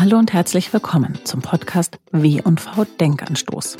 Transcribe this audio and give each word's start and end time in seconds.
Hallo 0.00 0.16
und 0.16 0.32
herzlich 0.32 0.72
willkommen 0.72 1.18
zum 1.24 1.42
Podcast 1.42 1.98
W&V 2.10 2.86
Denkanstoß. 2.98 3.76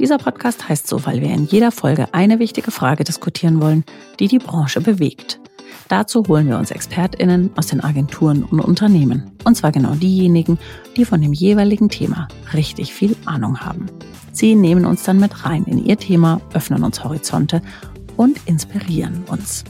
Dieser 0.00 0.18
Podcast 0.18 0.68
heißt 0.68 0.88
so, 0.88 1.06
weil 1.06 1.20
wir 1.20 1.30
in 1.30 1.44
jeder 1.44 1.70
Folge 1.70 2.12
eine 2.12 2.40
wichtige 2.40 2.72
Frage 2.72 3.04
diskutieren 3.04 3.60
wollen, 3.62 3.84
die 4.18 4.26
die 4.26 4.40
Branche 4.40 4.80
bewegt. 4.80 5.38
Dazu 5.86 6.24
holen 6.26 6.48
wir 6.48 6.58
uns 6.58 6.72
ExpertInnen 6.72 7.50
aus 7.54 7.68
den 7.68 7.80
Agenturen 7.80 8.42
und 8.42 8.58
Unternehmen. 8.58 9.30
Und 9.44 9.54
zwar 9.54 9.70
genau 9.70 9.94
diejenigen, 9.94 10.58
die 10.96 11.04
von 11.04 11.20
dem 11.22 11.32
jeweiligen 11.32 11.88
Thema 11.88 12.26
richtig 12.52 12.92
viel 12.92 13.14
Ahnung 13.24 13.60
haben. 13.60 13.86
Sie 14.32 14.56
nehmen 14.56 14.84
uns 14.84 15.04
dann 15.04 15.20
mit 15.20 15.44
rein 15.44 15.62
in 15.66 15.86
ihr 15.86 15.96
Thema, 15.96 16.40
öffnen 16.54 16.82
uns 16.82 17.04
Horizonte 17.04 17.62
und 18.16 18.36
inspirieren 18.46 19.22
uns. 19.28 19.62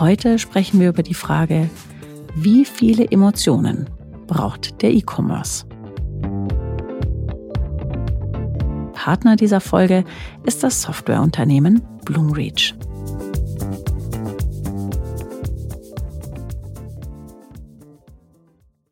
Heute 0.00 0.40
sprechen 0.40 0.80
wir 0.80 0.88
über 0.88 1.04
die 1.04 1.14
Frage, 1.14 1.70
wie 2.34 2.64
viele 2.64 3.08
Emotionen 3.08 3.88
braucht 4.26 4.82
der 4.82 4.92
E-Commerce? 4.92 5.66
Partner 8.92 9.36
dieser 9.36 9.60
Folge 9.60 10.04
ist 10.44 10.62
das 10.62 10.82
Softwareunternehmen 10.82 11.82
Bloomreach. 12.04 12.74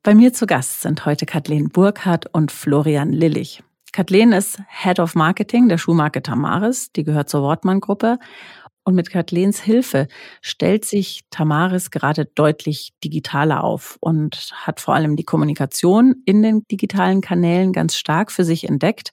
Bei 0.03 0.15
mir 0.15 0.33
zu 0.33 0.47
Gast 0.47 0.81
sind 0.81 1.07
heute 1.07 1.27
Kathleen 1.27 1.69
Burkhardt 1.69 2.27
und 2.33 2.51
Florian 2.51 3.13
Lillich. 3.13 3.63
Kathleen 3.93 4.33
ist 4.33 4.61
Head 4.69 4.99
of 4.99 5.15
Marketing 5.15 5.69
der 5.69 5.77
Schuhmarke 5.77 6.23
Tamaris, 6.23 6.91
die 6.93 7.05
gehört 7.05 7.29
zur 7.29 7.43
Wortmann-Gruppe. 7.43 8.19
Und 8.85 8.95
mit 8.95 9.11
Kathleens 9.11 9.61
Hilfe 9.61 10.09
stellt 10.41 10.85
sich 10.85 11.23
Tamaris 11.31 11.91
gerade 11.91 12.25
deutlich 12.25 12.93
digitaler 13.05 13.63
auf 13.63 13.97
und 14.01 14.51
hat 14.55 14.81
vor 14.81 14.95
allem 14.95 15.17
die 15.17 15.25
Kommunikation 15.25 16.23
in 16.25 16.43
den 16.43 16.67
digitalen 16.71 17.21
Kanälen 17.21 17.73
ganz 17.73 17.97
stark 17.97 18.33
für 18.33 18.45
sich 18.45 18.69
entdeckt 18.69 19.13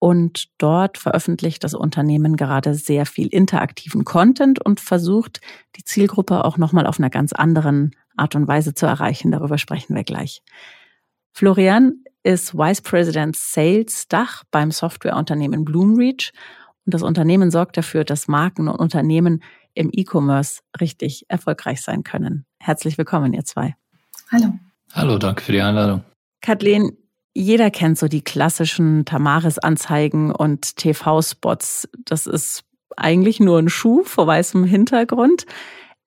und 0.00 0.48
dort 0.56 0.96
veröffentlicht 0.96 1.62
das 1.62 1.74
Unternehmen 1.74 2.36
gerade 2.36 2.74
sehr 2.74 3.04
viel 3.04 3.28
interaktiven 3.28 4.04
Content 4.04 4.64
und 4.64 4.80
versucht, 4.80 5.40
die 5.76 5.84
Zielgruppe 5.84 6.44
auch 6.44 6.56
nochmal 6.56 6.86
auf 6.86 6.98
einer 6.98 7.10
ganz 7.10 7.32
anderen 7.34 7.94
Art 8.16 8.34
und 8.34 8.48
Weise 8.48 8.74
zu 8.74 8.86
erreichen. 8.86 9.30
Darüber 9.30 9.58
sprechen 9.58 9.94
wir 9.94 10.02
gleich. 10.02 10.42
Florian 11.32 12.02
ist 12.22 12.54
Vice 12.54 12.80
President 12.80 13.36
Sales 13.36 14.08
Dach 14.08 14.42
beim 14.50 14.70
Softwareunternehmen 14.70 15.66
Bloomreach 15.66 16.32
und 16.86 16.94
das 16.94 17.02
Unternehmen 17.02 17.50
sorgt 17.50 17.76
dafür, 17.76 18.04
dass 18.04 18.28
Marken 18.28 18.68
und 18.68 18.76
Unternehmen 18.76 19.42
im 19.74 19.90
E-Commerce 19.92 20.62
richtig 20.80 21.26
erfolgreich 21.28 21.82
sein 21.82 22.02
können. 22.02 22.46
Herzlich 22.58 22.98
willkommen, 22.98 23.32
ihr 23.32 23.44
zwei. 23.44 23.76
Hallo. 24.32 24.54
Hallo, 24.92 25.18
danke 25.18 25.42
für 25.42 25.52
die 25.52 25.60
Einladung. 25.60 26.02
Kathleen, 26.40 26.96
jeder 27.32 27.70
kennt 27.70 27.98
so 27.98 28.08
die 28.08 28.22
klassischen 28.22 29.04
Tamaris-Anzeigen 29.04 30.32
und 30.32 30.76
TV-Spots. 30.76 31.88
Das 32.04 32.26
ist 32.26 32.64
eigentlich 32.96 33.40
nur 33.40 33.58
ein 33.58 33.68
Schuh 33.68 34.02
vor 34.02 34.26
weißem 34.26 34.64
Hintergrund. 34.64 35.46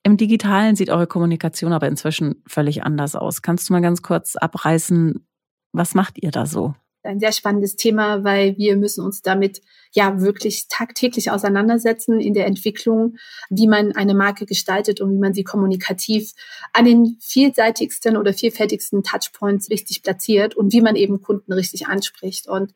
Im 0.03 0.17
Digitalen 0.17 0.75
sieht 0.75 0.89
eure 0.89 1.07
Kommunikation 1.07 1.71
aber 1.71 1.87
inzwischen 1.87 2.43
völlig 2.45 2.83
anders 2.83 3.15
aus. 3.15 3.41
Kannst 3.41 3.69
du 3.69 3.73
mal 3.73 3.81
ganz 3.81 4.01
kurz 4.01 4.35
abreißen, 4.35 5.25
was 5.71 5.95
macht 5.95 6.21
ihr 6.21 6.31
da 6.31 6.45
so? 6.45 6.75
Ein 7.03 7.19
sehr 7.19 7.31
spannendes 7.31 7.75
Thema, 7.75 8.23
weil 8.23 8.57
wir 8.57 8.75
müssen 8.75 9.03
uns 9.03 9.21
damit 9.21 9.61
ja 9.91 10.21
wirklich 10.21 10.67
tagtäglich 10.69 11.29
auseinandersetzen 11.29 12.19
in 12.19 12.33
der 12.33 12.47
Entwicklung, 12.47 13.17
wie 13.49 13.67
man 13.67 13.91
eine 13.91 14.13
Marke 14.13 14.45
gestaltet 14.45 15.01
und 15.01 15.13
wie 15.13 15.19
man 15.19 15.33
sie 15.33 15.43
kommunikativ 15.43 16.31
an 16.71 16.85
den 16.85 17.17
vielseitigsten 17.19 18.17
oder 18.17 18.33
vielfältigsten 18.33 19.03
Touchpoints 19.03 19.69
richtig 19.69 20.01
platziert 20.01 20.55
und 20.55 20.73
wie 20.73 20.81
man 20.81 20.95
eben 20.95 21.21
Kunden 21.21 21.53
richtig 21.53 21.87
anspricht. 21.87 22.47
Und 22.47 22.73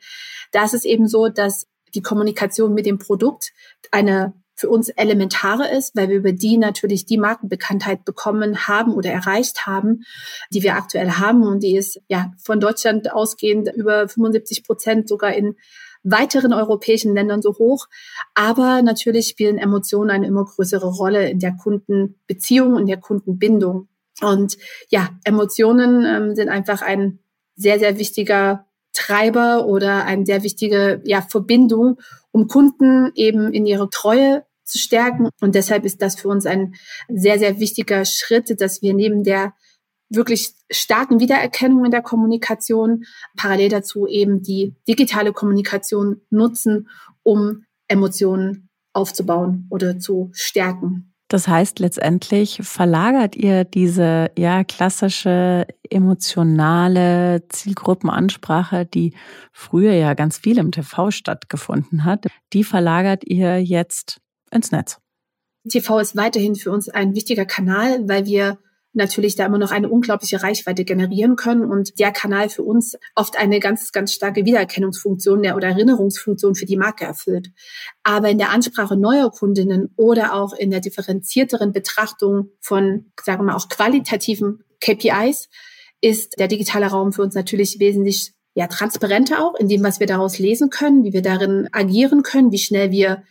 da 0.51 0.65
ist 0.65 0.73
es 0.73 0.85
eben 0.85 1.07
so, 1.07 1.29
dass 1.29 1.67
die 1.95 2.01
Kommunikation 2.01 2.73
mit 2.73 2.85
dem 2.85 2.99
Produkt 2.99 3.53
eine 3.91 4.33
für 4.57 4.69
uns 4.69 4.89
elementare 4.89 5.69
ist, 5.69 5.95
weil 5.95 6.09
wir 6.09 6.17
über 6.17 6.33
die 6.33 6.57
natürlich 6.57 7.05
die 7.05 7.17
Markenbekanntheit 7.17 8.03
bekommen 8.03 8.67
haben 8.67 8.93
oder 8.93 9.11
erreicht 9.11 9.67
haben, 9.67 10.03
die 10.51 10.63
wir 10.63 10.75
aktuell 10.75 11.11
haben. 11.11 11.43
Und 11.43 11.61
die 11.61 11.77
ist 11.77 12.01
ja 12.07 12.33
von 12.43 12.59
Deutschland 12.59 13.13
ausgehend 13.13 13.71
über 13.75 14.09
75 14.09 14.63
Prozent 14.65 15.07
sogar 15.07 15.33
in 15.33 15.55
weiteren 16.03 16.53
europäischen 16.53 17.13
Ländern 17.13 17.41
so 17.41 17.55
hoch. 17.59 17.87
Aber 18.33 18.81
natürlich 18.81 19.27
spielen 19.27 19.59
Emotionen 19.59 20.09
eine 20.09 20.27
immer 20.27 20.45
größere 20.45 20.87
Rolle 20.87 21.29
in 21.29 21.39
der 21.39 21.55
Kundenbeziehung 21.55 22.73
und 22.73 22.87
der 22.87 22.97
Kundenbindung. 22.97 23.87
Und 24.21 24.57
ja, 24.89 25.09
Emotionen 25.23 26.03
ähm, 26.03 26.35
sind 26.35 26.49
einfach 26.49 26.81
ein 26.81 27.19
sehr, 27.55 27.77
sehr 27.77 27.99
wichtiger 27.99 28.66
Treiber 28.97 29.67
oder 29.67 30.05
eine 30.05 30.25
sehr 30.25 30.41
wichtige 30.41 31.01
ja, 31.05 31.21
Verbindung, 31.21 31.99
um 32.31 32.47
Kunden 32.47 33.11
eben 33.13 33.53
in 33.53 33.67
ihre 33.67 33.91
Treue 33.91 34.43
zu 34.63 34.79
stärken. 34.79 35.29
Und 35.39 35.53
deshalb 35.53 35.85
ist 35.85 36.01
das 36.01 36.19
für 36.19 36.29
uns 36.29 36.47
ein 36.47 36.73
sehr, 37.07 37.37
sehr 37.37 37.59
wichtiger 37.59 38.05
Schritt, 38.05 38.59
dass 38.59 38.81
wir 38.81 38.95
neben 38.95 39.23
der 39.23 39.53
wirklich 40.09 40.53
starken 40.71 41.19
Wiedererkennung 41.19 41.85
in 41.85 41.91
der 41.91 42.01
Kommunikation 42.01 43.03
parallel 43.35 43.69
dazu 43.69 44.07
eben 44.07 44.41
die 44.41 44.75
digitale 44.87 45.31
Kommunikation 45.31 46.21
nutzen, 46.31 46.89
um 47.21 47.65
Emotionen 47.87 48.69
aufzubauen 48.93 49.67
oder 49.69 49.99
zu 49.99 50.31
stärken. 50.33 51.13
Das 51.29 51.47
heißt, 51.47 51.79
letztendlich 51.79 52.59
verlagert 52.63 53.35
ihr 53.35 53.65
diese 53.65 54.31
ja 54.37 54.63
klassische 54.63 55.67
emotionale 55.89 57.43
Zielgruppenansprache, 57.49 58.85
die 58.85 59.13
früher 59.51 59.93
ja 59.93 60.13
ganz 60.13 60.37
viel 60.37 60.57
im 60.57 60.71
TV 60.71 61.11
stattgefunden 61.11 62.05
hat, 62.05 62.27
die 62.53 62.63
verlagert 62.63 63.25
ihr 63.25 63.61
jetzt 63.61 64.21
ins 64.51 64.71
Netz. 64.71 64.99
TV 65.67 65.99
ist 65.99 66.15
weiterhin 66.15 66.55
für 66.55 66.71
uns 66.71 66.87
ein 66.87 67.13
wichtiger 67.13 67.45
Kanal, 67.45 68.07
weil 68.07 68.25
wir 68.25 68.57
natürlich 68.97 69.35
da 69.35 69.45
immer 69.45 69.57
noch 69.57 69.71
eine 69.71 69.89
unglaubliche 69.89 70.43
Reichweite 70.43 70.83
generieren 70.83 71.35
können 71.35 71.63
und 71.63 71.99
der 71.99 72.11
Kanal 72.11 72.49
für 72.49 72.63
uns 72.63 72.97
oft 73.15 73.37
eine 73.37 73.59
ganz, 73.59 73.91
ganz 73.91 74.11
starke 74.11 74.45
Wiedererkennungsfunktion 74.45 75.39
oder 75.39 75.67
Erinnerungsfunktion 75.69 76.55
für 76.55 76.65
die 76.65 76.77
Marke 76.77 77.05
erfüllt. 77.05 77.49
Aber 78.03 78.29
in 78.29 78.37
der 78.37 78.49
Ansprache 78.49 78.97
neuer 78.97 79.31
Kundinnen 79.31 79.93
oder 79.95 80.33
auch 80.33 80.53
in 80.53 80.71
der 80.71 80.81
differenzierteren 80.81 81.71
Betrachtung 81.71 82.49
von, 82.59 83.11
sagen 83.23 83.41
wir 83.41 83.51
mal, 83.51 83.55
auch 83.55 83.69
qualitativen 83.69 84.63
KPIs 84.81 85.47
ist 86.01 86.39
der 86.39 86.47
digitale 86.47 86.87
Raum 86.87 87.13
für 87.13 87.23
uns 87.23 87.35
natürlich 87.35 87.79
wesentlich 87.79 88.33
ja, 88.53 88.67
transparenter 88.67 89.43
auch 89.45 89.55
in 89.55 89.67
dem, 89.67 89.83
was 89.83 89.99
wir 89.99 90.07
daraus 90.07 90.39
lesen 90.39 90.69
können, 90.69 91.03
wie 91.03 91.13
wir 91.13 91.21
darin 91.21 91.69
agieren 91.71 92.23
können, 92.23 92.51
wie 92.51 92.57
schnell 92.57 92.91
wir 92.91 93.23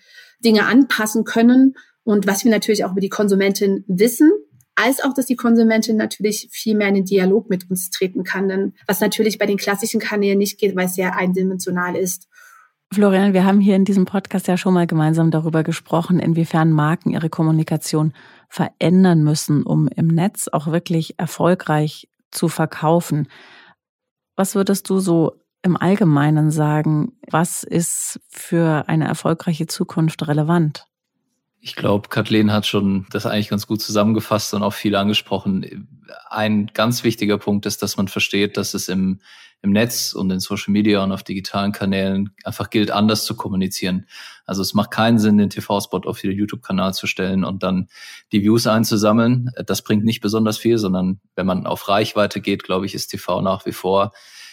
Dinge 0.44 0.66
anpassen 0.66 1.24
können 1.24 1.74
und 2.04 2.28
was 2.28 2.44
wir 2.44 2.52
natürlich 2.52 2.84
auch 2.84 2.92
über 2.92 3.00
die 3.00 3.08
Konsumentin 3.08 3.84
wissen, 3.88 4.30
als 4.76 5.02
auch, 5.02 5.14
dass 5.14 5.26
die 5.26 5.36
Konsumentin 5.36 5.96
natürlich 5.96 6.48
viel 6.52 6.76
mehr 6.76 6.88
in 6.88 6.94
den 6.94 7.04
Dialog 7.04 7.50
mit 7.50 7.68
uns 7.70 7.90
treten 7.90 8.24
kann, 8.24 8.48
denn 8.48 8.74
was 8.86 9.00
natürlich 9.00 9.38
bei 9.38 9.46
den 9.46 9.56
klassischen 9.56 10.00
Kanälen 10.00 10.38
nicht 10.38 10.58
geht, 10.58 10.76
weil 10.76 10.86
es 10.86 10.94
sehr 10.94 11.16
eindimensional 11.16 11.96
ist. 11.96 12.28
Florian, 12.92 13.32
wir 13.32 13.44
haben 13.44 13.60
hier 13.60 13.74
in 13.74 13.84
diesem 13.84 14.04
Podcast 14.04 14.46
ja 14.46 14.56
schon 14.56 14.74
mal 14.74 14.86
gemeinsam 14.86 15.30
darüber 15.30 15.64
gesprochen, 15.64 16.20
inwiefern 16.20 16.70
Marken 16.70 17.10
ihre 17.10 17.28
Kommunikation 17.28 18.12
verändern 18.48 19.24
müssen, 19.24 19.64
um 19.64 19.88
im 19.88 20.06
Netz 20.06 20.48
auch 20.48 20.68
wirklich 20.68 21.18
erfolgreich 21.18 22.08
zu 22.30 22.48
verkaufen. 22.48 23.28
Was 24.36 24.54
würdest 24.54 24.88
du 24.88 25.00
so 25.00 25.40
im 25.62 25.76
Allgemeinen 25.76 26.50
sagen, 26.50 27.18
was 27.28 27.64
ist 27.64 28.20
für 28.28 28.84
eine 28.88 29.08
erfolgreiche 29.08 29.66
Zukunft 29.66 30.28
relevant? 30.28 30.86
Ich 31.66 31.74
glaube, 31.74 32.08
Kathleen 32.10 32.52
hat 32.52 32.64
schon 32.64 33.06
das 33.10 33.26
eigentlich 33.26 33.48
ganz 33.48 33.66
gut 33.66 33.82
zusammengefasst 33.82 34.54
und 34.54 34.62
auch 34.62 34.72
viel 34.72 34.94
angesprochen. 34.94 35.88
Ein 36.30 36.70
ganz 36.72 37.02
wichtiger 37.02 37.38
Punkt 37.38 37.66
ist, 37.66 37.82
dass 37.82 37.96
man 37.96 38.06
versteht, 38.06 38.56
dass 38.56 38.72
es 38.72 38.88
im, 38.88 39.18
im 39.62 39.72
Netz 39.72 40.12
und 40.12 40.30
in 40.30 40.38
Social 40.38 40.70
Media 40.70 41.02
und 41.02 41.10
auf 41.10 41.24
digitalen 41.24 41.72
Kanälen 41.72 42.30
einfach 42.44 42.70
gilt, 42.70 42.92
anders 42.92 43.24
zu 43.24 43.34
kommunizieren. 43.34 44.06
Also 44.44 44.62
es 44.62 44.74
macht 44.74 44.92
keinen 44.92 45.18
Sinn, 45.18 45.38
den 45.38 45.50
TV-Spot 45.50 46.02
auf 46.06 46.20
den 46.20 46.30
YouTube-Kanal 46.30 46.94
zu 46.94 47.08
stellen 47.08 47.42
und 47.42 47.64
dann 47.64 47.88
die 48.30 48.42
Views 48.42 48.68
einzusammeln. 48.68 49.50
Das 49.66 49.82
bringt 49.82 50.04
nicht 50.04 50.20
besonders 50.20 50.58
viel, 50.58 50.78
sondern 50.78 51.20
wenn 51.34 51.46
man 51.46 51.66
auf 51.66 51.88
Reichweite 51.88 52.40
geht, 52.40 52.62
glaube 52.62 52.86
ich, 52.86 52.94
ist 52.94 53.08
TV 53.08 53.40
nach 53.42 53.66
wie 53.66 53.72
vor 53.72 54.12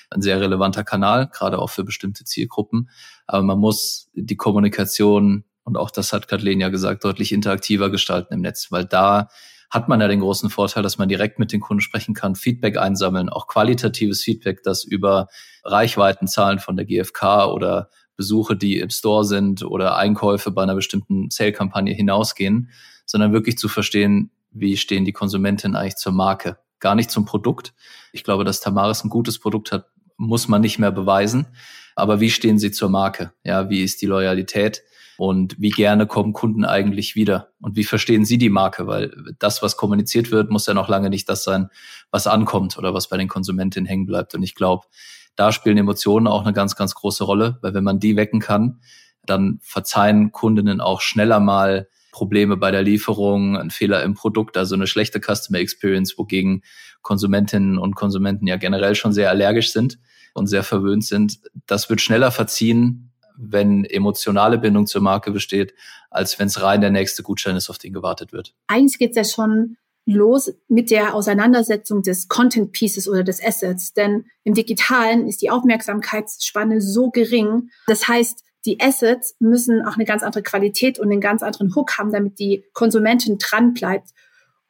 ein 0.09 0.23
sehr 0.23 0.41
relevanter 0.41 0.83
Kanal, 0.83 1.29
gerade 1.31 1.59
auch 1.59 1.69
für 1.69 1.83
bestimmte 1.83 2.23
Zielgruppen. 2.23 2.89
Aber 3.27 3.43
man 3.43 3.59
muss 3.59 4.09
die 4.15 4.35
Kommunikation, 4.35 5.43
und 5.63 5.77
auch 5.77 5.91
das 5.91 6.13
hat 6.13 6.27
Kathleen 6.27 6.59
ja 6.59 6.69
gesagt, 6.69 7.03
deutlich 7.03 7.31
interaktiver 7.31 7.89
gestalten 7.89 8.33
im 8.33 8.41
Netz, 8.41 8.71
weil 8.71 8.85
da 8.85 9.29
hat 9.69 9.89
man 9.89 9.99
ja 10.01 10.07
den 10.07 10.19
großen 10.19 10.49
Vorteil, 10.49 10.83
dass 10.83 10.97
man 10.97 11.09
direkt 11.09 11.39
mit 11.39 11.51
den 11.51 11.59
Kunden 11.59 11.81
sprechen 11.81 12.13
kann, 12.13 12.35
Feedback 12.35 12.77
einsammeln, 12.77 13.29
auch 13.29 13.47
qualitatives 13.47 14.21
Feedback, 14.21 14.61
das 14.63 14.83
über 14.83 15.27
Reichweitenzahlen 15.63 16.59
von 16.59 16.75
der 16.75 16.85
GfK 16.85 17.47
oder 17.47 17.89
Besuche, 18.15 18.55
die 18.55 18.79
im 18.79 18.91
Store 18.91 19.25
sind 19.25 19.63
oder 19.63 19.97
Einkäufe 19.97 20.51
bei 20.51 20.61
einer 20.61 20.75
bestimmten 20.75 21.31
Sale-Kampagne 21.31 21.93
hinausgehen, 21.93 22.69
sondern 23.05 23.33
wirklich 23.33 23.57
zu 23.57 23.67
verstehen, 23.67 24.29
wie 24.51 24.77
stehen 24.77 25.05
die 25.05 25.13
Konsumentinnen 25.13 25.75
eigentlich 25.75 25.95
zur 25.95 26.13
Marke 26.13 26.59
gar 26.79 26.93
nicht 26.93 27.09
zum 27.09 27.25
Produkt. 27.25 27.73
Ich 28.11 28.23
glaube, 28.23 28.43
dass 28.43 28.59
Tamaris 28.59 29.03
ein 29.03 29.09
gutes 29.09 29.39
Produkt 29.39 29.71
hat, 29.71 29.87
muss 30.17 30.47
man 30.47 30.61
nicht 30.61 30.77
mehr 30.77 30.91
beweisen. 30.91 31.47
Aber 31.95 32.19
wie 32.19 32.29
stehen 32.29 32.59
Sie 32.59 32.71
zur 32.71 32.89
Marke? 32.89 33.33
Ja, 33.43 33.69
wie 33.69 33.83
ist 33.83 34.01
die 34.01 34.05
Loyalität? 34.05 34.83
Und 35.17 35.55
wie 35.59 35.69
gerne 35.69 36.07
kommen 36.07 36.33
Kunden 36.33 36.65
eigentlich 36.65 37.15
wieder? 37.15 37.49
Und 37.61 37.75
wie 37.75 37.83
verstehen 37.83 38.25
Sie 38.25 38.37
die 38.37 38.49
Marke? 38.49 38.87
Weil 38.87 39.13
das, 39.39 39.61
was 39.61 39.77
kommuniziert 39.77 40.31
wird, 40.31 40.49
muss 40.49 40.65
ja 40.65 40.73
noch 40.73 40.89
lange 40.89 41.09
nicht 41.09 41.29
das 41.29 41.43
sein, 41.43 41.69
was 42.11 42.27
ankommt 42.27 42.77
oder 42.77 42.93
was 42.93 43.09
bei 43.09 43.17
den 43.17 43.27
Konsumentinnen 43.27 43.87
hängen 43.87 44.05
bleibt. 44.05 44.33
Und 44.33 44.43
ich 44.43 44.55
glaube, 44.55 44.87
da 45.35 45.51
spielen 45.51 45.77
Emotionen 45.77 46.27
auch 46.27 46.43
eine 46.43 46.53
ganz, 46.53 46.75
ganz 46.75 46.95
große 46.95 47.23
Rolle, 47.23 47.57
weil 47.61 47.73
wenn 47.73 47.83
man 47.83 47.99
die 47.99 48.15
wecken 48.15 48.39
kann, 48.39 48.79
dann 49.25 49.59
verzeihen 49.61 50.31
Kundinnen 50.31 50.81
auch 50.81 51.01
schneller 51.01 51.39
mal 51.39 51.87
Probleme 52.11 52.57
bei 52.57 52.69
der 52.71 52.83
Lieferung, 52.83 53.57
ein 53.57 53.71
Fehler 53.71 54.03
im 54.03 54.13
Produkt, 54.13 54.57
also 54.57 54.75
eine 54.75 54.87
schlechte 54.87 55.19
Customer 55.19 55.59
Experience, 55.59 56.17
wogegen 56.17 56.63
Konsumentinnen 57.01 57.77
und 57.77 57.95
Konsumenten 57.95 58.45
ja 58.45 58.57
generell 58.57 58.95
schon 58.95 59.13
sehr 59.13 59.29
allergisch 59.29 59.71
sind 59.71 59.97
und 60.33 60.47
sehr 60.47 60.63
verwöhnt 60.63 61.05
sind. 61.05 61.39
Das 61.65 61.89
wird 61.89 62.01
schneller 62.01 62.31
verziehen, 62.31 63.12
wenn 63.37 63.85
emotionale 63.85 64.57
Bindung 64.57 64.87
zur 64.87 65.01
Marke 65.01 65.31
besteht, 65.31 65.73
als 66.09 66.37
wenn 66.39 66.47
es 66.47 66.61
rein 66.61 66.81
der 66.81 66.91
nächste 66.91 67.23
Gutschein 67.23 67.55
ist, 67.55 67.69
auf 67.69 67.77
den 67.77 67.93
gewartet 67.93 68.33
wird. 68.33 68.53
Eigentlich 68.67 68.99
geht 68.99 69.11
es 69.11 69.15
ja 69.17 69.23
schon 69.23 69.77
los 70.05 70.53
mit 70.67 70.91
der 70.91 71.15
Auseinandersetzung 71.15 72.01
des 72.01 72.27
Content 72.27 72.71
Pieces 72.71 73.07
oder 73.07 73.23
des 73.23 73.43
Assets. 73.43 73.93
Denn 73.93 74.25
im 74.43 74.53
Digitalen 74.53 75.27
ist 75.27 75.41
die 75.41 75.49
Aufmerksamkeitsspanne 75.49 76.81
so 76.81 77.09
gering. 77.09 77.69
Das 77.87 78.07
heißt, 78.07 78.43
die 78.65 78.79
Assets 78.79 79.35
müssen 79.39 79.85
auch 79.85 79.95
eine 79.95 80.05
ganz 80.05 80.23
andere 80.23 80.43
Qualität 80.43 80.99
und 80.99 81.11
einen 81.11 81.21
ganz 81.21 81.43
anderen 81.43 81.75
Hook 81.75 81.97
haben, 81.97 82.11
damit 82.11 82.39
die 82.39 82.65
Konsumentin 82.73 83.37
dran 83.37 83.73
bleibt. 83.73 84.09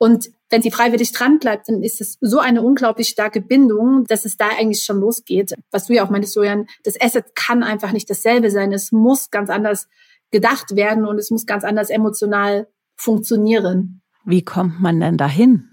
Und 0.04 0.32
wenn 0.50 0.62
sie 0.62 0.70
freiwillig 0.70 1.14
dran 1.14 1.40
bleibt, 1.40 1.70
dann 1.70 1.82
ist 1.82 2.02
es 2.02 2.18
so 2.20 2.40
eine 2.40 2.62
unglaublich 2.62 3.08
starke 3.08 3.40
Bindung, 3.40 4.04
dass 4.04 4.26
es 4.26 4.36
da 4.36 4.50
eigentlich 4.50 4.84
schon 4.84 5.00
losgeht. 5.00 5.54
Was 5.72 5.88
du 5.88 5.94
ja 5.94 6.04
auch 6.04 6.10
meintest, 6.10 6.36
Julian, 6.36 6.66
das 6.84 7.00
Asset 7.00 7.24
kann 7.36 7.64
einfach 7.64 7.94
nicht 7.94 8.10
dasselbe 8.10 8.52
sein. 8.52 8.74
Es 8.74 8.92
muss 8.92 9.32
ganz 9.32 9.50
anders 9.50 9.88
gedacht 10.30 10.76
werden 10.76 11.06
und 11.06 11.20
es 11.20 11.32
muss 11.32 11.46
ganz 11.46 11.64
anders 11.64 11.90
emotional 11.90 12.68
funktionieren. 12.98 14.02
Wie 14.26 14.44
kommt 14.44 14.82
man 14.82 15.00
denn 15.00 15.16
dahin 15.16 15.70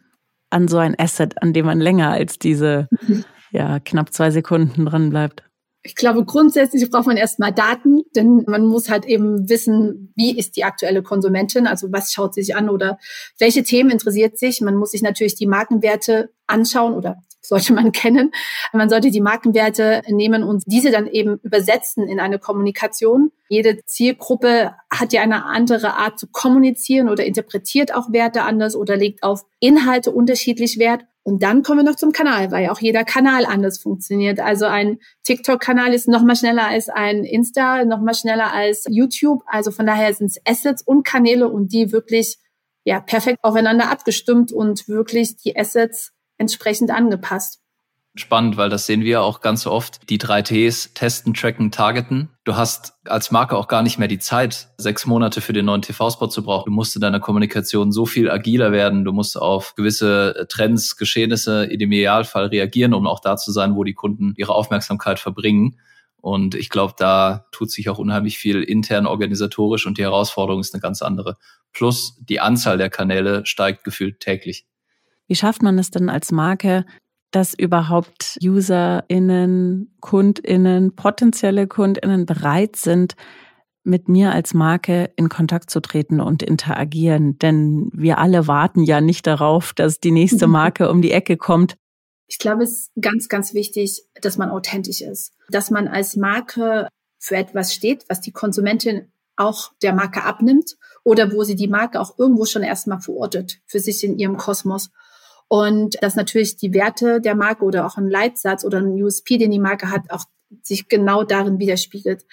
an 0.49 0.69
so 0.69 0.79
ein 0.79 0.97
Asset, 0.97 1.43
an 1.43 1.53
dem 1.53 1.67
man 1.67 1.81
länger 1.81 2.13
als 2.13 2.39
diese 2.39 2.89
ja, 3.51 3.81
knapp 3.81 4.13
zwei 4.13 4.31
Sekunden 4.31 4.87
dran 4.87 5.11
bleibt? 5.11 5.43
Ich 5.83 5.95
glaube, 5.95 6.25
grundsätzlich 6.27 6.91
braucht 6.91 7.07
man 7.07 7.17
erstmal 7.17 7.53
Daten, 7.53 8.03
denn 8.15 8.45
man 8.47 8.67
muss 8.67 8.91
halt 8.91 9.07
eben 9.07 9.49
wissen, 9.49 10.13
wie 10.15 10.39
ist 10.39 10.57
die 10.57 10.65
aktuelle 10.65 11.03
Konsumentin, 11.03 11.67
also 11.67 11.91
was 11.91 12.13
schaut 12.13 12.35
sie 12.35 12.43
sich 12.43 12.55
an 12.55 12.69
oder 12.69 12.99
welche 13.39 13.63
Themen 13.63 13.91
interessiert 13.91 14.39
sich. 14.39 14.61
Man 14.61 14.77
muss 14.77 14.91
sich 14.91 15.01
natürlich 15.01 15.37
die 15.37 15.47
Markenwerte 15.47 16.31
anschauen 16.47 16.93
oder 16.95 17.23
sollte 17.41 17.73
man 17.73 17.93
kennen. 17.93 18.33
Man 18.73 18.89
sollte 18.89 19.11
die 19.11 19.21
Markenwerte 19.21 20.03
nehmen 20.09 20.43
und 20.43 20.65
diese 20.67 20.91
dann 20.91 21.07
eben 21.07 21.39
übersetzen 21.43 22.07
in 22.07 22.21
eine 22.21 22.39
Kommunikation. 22.39 23.33
Jede 23.49 23.85
Zielgruppe 23.85 24.75
hat 24.91 25.13
ja 25.13 25.23
eine 25.23 25.47
andere 25.47 25.95
Art 25.95 26.19
zu 26.19 26.27
kommunizieren 26.29 27.09
oder 27.09 27.25
interpretiert 27.25 27.95
auch 27.95 28.13
Werte 28.13 28.43
anders 28.43 28.77
oder 28.77 28.97
legt 28.97 29.23
auf 29.23 29.45
Inhalte 29.59 30.11
unterschiedlich 30.11 30.79
Wert. 30.79 31.05
Und 31.23 31.43
dann 31.43 31.63
kommen 31.63 31.81
wir 31.81 31.85
noch 31.85 31.97
zum 31.97 32.13
Kanal, 32.13 32.51
weil 32.51 32.69
auch 32.71 32.81
jeder 32.81 33.05
Kanal 33.05 33.45
anders 33.45 33.79
funktioniert. 33.79 34.41
Also 34.41 34.65
ein 34.65 34.99
TikTok-Kanal 35.25 35.93
ist 35.93 36.09
noch 36.09 36.23
mal 36.23 36.35
schneller 36.35 36.67
als 36.67 36.89
ein 36.89 37.25
Insta, 37.25 37.85
noch 37.85 38.01
mal 38.01 38.15
schneller 38.15 38.53
als 38.53 38.85
YouTube. 38.89 39.43
Also 39.47 39.71
von 39.71 39.87
daher 39.87 40.13
sind 40.15 40.29
es 40.29 40.41
Assets 40.47 40.83
und 40.83 41.07
Kanäle 41.07 41.49
und 41.49 41.73
die 41.73 41.93
wirklich 41.93 42.39
ja 42.85 43.01
perfekt 43.01 43.41
aufeinander 43.43 43.91
abgestimmt 43.91 44.51
und 44.51 44.89
wirklich 44.89 45.37
die 45.37 45.57
Assets 45.57 46.13
entsprechend 46.39 46.91
angepasst 46.91 47.61
spannend, 48.15 48.57
weil 48.57 48.69
das 48.69 48.87
sehen 48.87 49.03
wir 49.03 49.23
auch 49.23 49.41
ganz 49.41 49.67
oft. 49.67 50.09
Die 50.11 50.19
drei 50.19 50.43
Ts, 50.43 50.95
testen, 50.95 51.35
tracken, 51.35 51.71
targeten. 51.71 52.31
Du 52.45 52.57
hast 52.57 52.95
als 53.05 53.31
Marke 53.31 53.57
auch 53.57 53.69
gar 53.69 53.83
nicht 53.83 53.99
mehr 53.99 54.09
die 54.09 54.19
Zeit, 54.19 54.69
sechs 54.79 55.07
Monate 55.07 55.41
für 55.41 55.53
den 55.53 55.67
neuen 55.67 55.83
TV-Spot 55.83 56.27
zu 56.29 56.43
brauchen. 56.43 56.71
Du 56.71 56.75
musst 56.75 56.95
in 56.97 57.01
deiner 57.01 57.21
Kommunikation 57.21 57.93
so 57.93 58.07
viel 58.07 58.31
agiler 58.31 58.73
werden. 58.73 59.05
Du 59.05 59.13
musst 59.13 59.41
auf 59.41 59.75
gewisse 59.75 60.47
Trends, 60.49 60.97
Geschehnisse 60.97 61.69
dem 61.69 61.93
Idealfall 61.93 62.47
reagieren, 62.47 62.95
um 62.95 63.07
auch 63.07 63.21
da 63.21 63.37
zu 63.37 63.53
sein, 63.53 63.77
wo 63.77 63.85
die 63.85 63.95
Kunden 63.95 64.35
ihre 64.37 64.55
Aufmerksamkeit 64.55 65.19
verbringen. 65.19 65.79
Und 66.21 66.55
ich 66.55 66.69
glaube, 66.69 66.95
da 66.99 67.47
tut 67.51 67.71
sich 67.71 67.89
auch 67.89 67.99
unheimlich 67.99 68.39
viel 68.39 68.63
intern 68.63 69.07
organisatorisch 69.07 69.87
und 69.87 69.97
die 69.97 70.03
Herausforderung 70.03 70.61
ist 70.61 70.75
eine 70.75 70.83
ganz 70.83 71.01
andere. 71.01 71.37
Plus 71.73 72.19
die 72.21 72.41
Anzahl 72.41 72.77
der 72.77 72.91
Kanäle 72.91 73.47
steigt 73.47 73.85
gefühlt 73.85 74.21
täglich. 74.21 74.67
Wie 75.29 75.37
schafft 75.37 75.63
man 75.63 75.79
es 75.79 75.91
denn 75.91 76.11
als 76.11 76.33
Marke, 76.33 76.85
dass 77.31 77.55
überhaupt 77.55 78.39
UserInnen, 78.43 79.95
KundInnen, 80.01 80.95
potenzielle 80.95 81.67
KundInnen 81.67 82.27
bereit 82.27 82.77
sind, 82.77 83.15
mit 83.83 84.09
mir 84.09 84.33
als 84.33 84.53
Marke 84.53 85.11
in 85.17 85.29
Kontakt 85.29 85.71
zu 85.71 85.81
treten 85.81 86.21
und 86.21 86.43
interagieren. 86.43 87.39
Denn 87.39 87.91
wir 87.93 88.19
alle 88.19 88.47
warten 88.47 88.83
ja 88.83 89.01
nicht 89.01 89.27
darauf, 89.27 89.73
dass 89.73 90.01
die 90.01 90.11
nächste 90.11 90.47
mhm. 90.47 90.53
Marke 90.53 90.91
um 90.91 91.03
die 91.03 91.13
Ecke 91.13 91.37
kommt. 91.37 91.77
Ich 92.27 92.39
glaube, 92.39 92.63
es 92.63 92.73
ist 92.73 92.91
ganz, 93.01 93.29
ganz 93.29 93.55
wichtig, 93.55 94.05
dass 94.21 94.39
man 94.39 94.51
authentisch 94.51 95.01
ist. 95.01 95.33
Dass 95.49 95.71
man 95.71 95.89
als 95.89 96.17
Marke 96.17 96.89
für 97.19 97.37
etwas 97.37 97.75
steht, 97.75 98.05
was 98.09 98.21
die 98.21 98.33
Konsumentin 98.33 99.11
auch 99.37 99.73
der 99.83 99.95
Marke 99.95 100.23
abnimmt 100.25 100.77
oder 101.03 101.33
wo 101.33 101.43
sie 101.43 101.57
die 101.57 101.69
Marke 101.69 102.01
auch 102.01 102.19
irgendwo 102.19 102.45
schon 102.45 102.63
erstmal 102.63 103.01
verortet 103.01 103.61
für 103.67 103.81
sich 103.81 104.05
in 104.05 104.19
ihrem 104.19 104.37
Kosmos. 104.37 104.91
Und 105.53 106.01
dass 106.01 106.15
natürlich 106.15 106.57
die 106.59 106.73
Werte 106.73 107.21
der 107.21 107.35
Marke 107.35 107.65
oder 107.65 107.85
auch 107.85 107.97
ein 107.97 108.09
Leitsatz 108.09 108.65
oder 108.65 108.79
ein 108.79 109.03
USP, 109.03 109.37
den 109.37 109.51
die 109.51 109.59
Marke 109.59 109.91
hat, 109.91 110.03
auch 110.11 110.25
sich 110.63 110.87
genau 110.87 111.25
darin 111.25 111.59
widerspiegelt. 111.59 112.25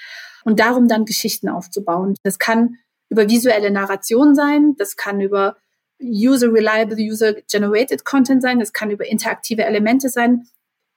Und 0.44 0.60
darum 0.60 0.88
dann 0.88 1.04
Geschichten 1.04 1.50
aufzubauen. 1.50 2.14
Das 2.22 2.38
kann 2.38 2.76
über 3.10 3.28
visuelle 3.28 3.72
Narration 3.72 4.36
sein, 4.36 4.76
das 4.78 4.98
kann 4.98 5.20
über 5.20 5.58
User-Reliable, 6.00 6.98
User-Generated 6.98 8.06
Content 8.06 8.44
sein, 8.44 8.60
das 8.60 8.72
kann 8.72 8.92
über 8.92 9.08
interaktive 9.08 9.66
Elemente 9.66 10.10
sein. 10.10 10.44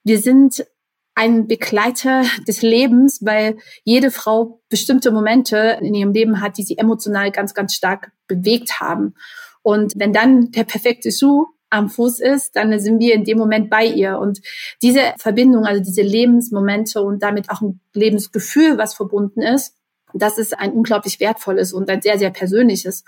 Wir 0.05 0.19
sind 0.19 0.66
ein 1.14 1.46
Begleiter 1.46 2.25
des 2.46 2.61
Lebens, 2.61 3.25
weil 3.25 3.56
jede 3.82 4.11
Frau 4.11 4.61
bestimmte 4.69 5.11
Momente 5.11 5.78
in 5.81 5.94
ihrem 5.94 6.12
Leben 6.12 6.43
hat, 6.43 6.58
die 6.58 6.64
sie 6.64 6.76
emotional 6.76 7.32
ganz, 7.32 7.55
ganz 7.55 7.73
stark 7.73 8.12
bewegt 8.26 8.78
haben. 8.78 9.14
Und 9.62 9.94
wenn 9.96 10.12
dann 10.12 10.50
der 10.50 10.64
perfekte 10.64 11.11
Schuh 11.11 11.47
am 11.70 11.88
Fuß 11.88 12.20
ist, 12.20 12.56
dann 12.56 12.78
sind 12.80 12.98
wir 12.98 13.14
in 13.14 13.24
dem 13.24 13.38
Moment 13.38 13.70
bei 13.70 13.86
ihr. 13.86 14.18
Und 14.18 14.40
diese 14.82 15.14
Verbindung, 15.18 15.64
also 15.64 15.82
diese 15.82 16.02
Lebensmomente 16.02 17.00
und 17.00 17.22
damit 17.22 17.48
auch 17.48 17.60
ein 17.60 17.80
Lebensgefühl, 17.94 18.76
was 18.76 18.94
verbunden 18.94 19.40
ist, 19.40 19.76
das 20.12 20.38
ist 20.38 20.58
ein 20.58 20.72
unglaublich 20.72 21.20
wertvolles 21.20 21.72
und 21.72 21.88
ein 21.88 22.02
sehr, 22.02 22.18
sehr 22.18 22.30
persönliches. 22.30 23.04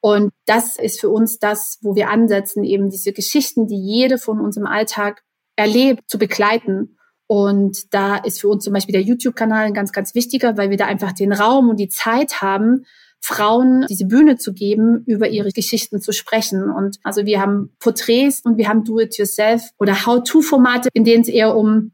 Und 0.00 0.32
das 0.46 0.76
ist 0.78 1.00
für 1.00 1.08
uns 1.08 1.38
das, 1.38 1.78
wo 1.80 1.94
wir 1.94 2.10
ansetzen, 2.10 2.64
eben 2.64 2.90
diese 2.90 3.12
Geschichten, 3.12 3.66
die 3.66 3.80
jede 3.80 4.18
von 4.18 4.40
uns 4.40 4.56
im 4.56 4.66
Alltag 4.66 5.22
erlebt, 5.56 6.02
zu 6.08 6.18
begleiten. 6.18 6.98
Und 7.26 7.94
da 7.94 8.16
ist 8.16 8.40
für 8.40 8.48
uns 8.48 8.64
zum 8.64 8.74
Beispiel 8.74 8.92
der 8.94 9.02
YouTube-Kanal 9.02 9.66
ein 9.66 9.74
ganz, 9.74 9.92
ganz 9.92 10.14
wichtiger, 10.14 10.56
weil 10.58 10.70
wir 10.70 10.76
da 10.76 10.86
einfach 10.86 11.12
den 11.12 11.32
Raum 11.32 11.70
und 11.70 11.78
die 11.78 11.88
Zeit 11.88 12.42
haben, 12.42 12.84
Frauen 13.22 13.86
diese 13.88 14.06
Bühne 14.06 14.36
zu 14.36 14.52
geben, 14.52 15.04
über 15.06 15.28
ihre 15.28 15.50
Geschichten 15.50 16.00
zu 16.00 16.12
sprechen. 16.12 16.70
Und 16.70 16.98
also 17.04 17.24
wir 17.24 17.40
haben 17.40 17.72
Porträts 17.78 18.40
und 18.44 18.58
wir 18.58 18.68
haben 18.68 18.84
Do-it-yourself 18.84 19.62
oder 19.78 20.04
How-to-Formate, 20.04 20.88
in 20.92 21.04
denen 21.04 21.22
es 21.22 21.28
eher 21.28 21.56
um 21.56 21.92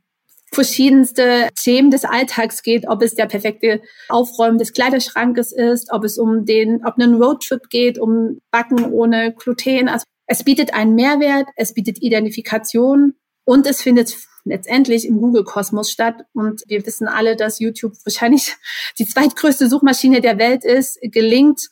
verschiedenste 0.51 1.49
Themen 1.55 1.91
des 1.91 2.05
Alltags 2.05 2.63
geht, 2.63 2.89
ob 2.89 3.03
es 3.03 3.15
der 3.15 3.27
perfekte 3.27 3.83
Aufräumen 4.09 4.57
des 4.57 4.73
Kleiderschrankes 4.73 5.53
ist, 5.53 5.93
ob 5.93 6.05
es 6.05 6.17
um 6.17 6.47
den, 6.47 6.85
ob 6.87 6.95
einen 6.99 7.23
Roadtrip 7.23 7.69
geht, 7.69 7.99
um 7.99 8.41
Backen 8.51 8.87
ohne 8.87 9.35
Gluten. 9.35 9.89
Also 9.89 10.05
es 10.27 10.45
bietet 10.45 10.73
einen 10.73 10.95
Mehrwert, 10.95 11.47
es 11.57 11.75
bietet 11.75 12.03
Identifikation 12.03 13.15
und 13.45 13.67
es 13.67 13.83
findet 13.83 14.17
letztendlich 14.45 15.07
im 15.07 15.21
Google-Kosmos 15.21 15.91
statt. 15.91 16.25
Und 16.33 16.63
wir 16.67 16.85
wissen 16.87 17.09
alle, 17.09 17.37
dass 17.37 17.59
YouTube 17.59 17.95
wahrscheinlich 18.05 18.57
die 18.99 19.07
zweitgrößte 19.07 19.69
Suchmaschine 19.69 20.21
der 20.21 20.39
Welt 20.39 20.65
ist, 20.65 20.99
gelingt 21.03 21.69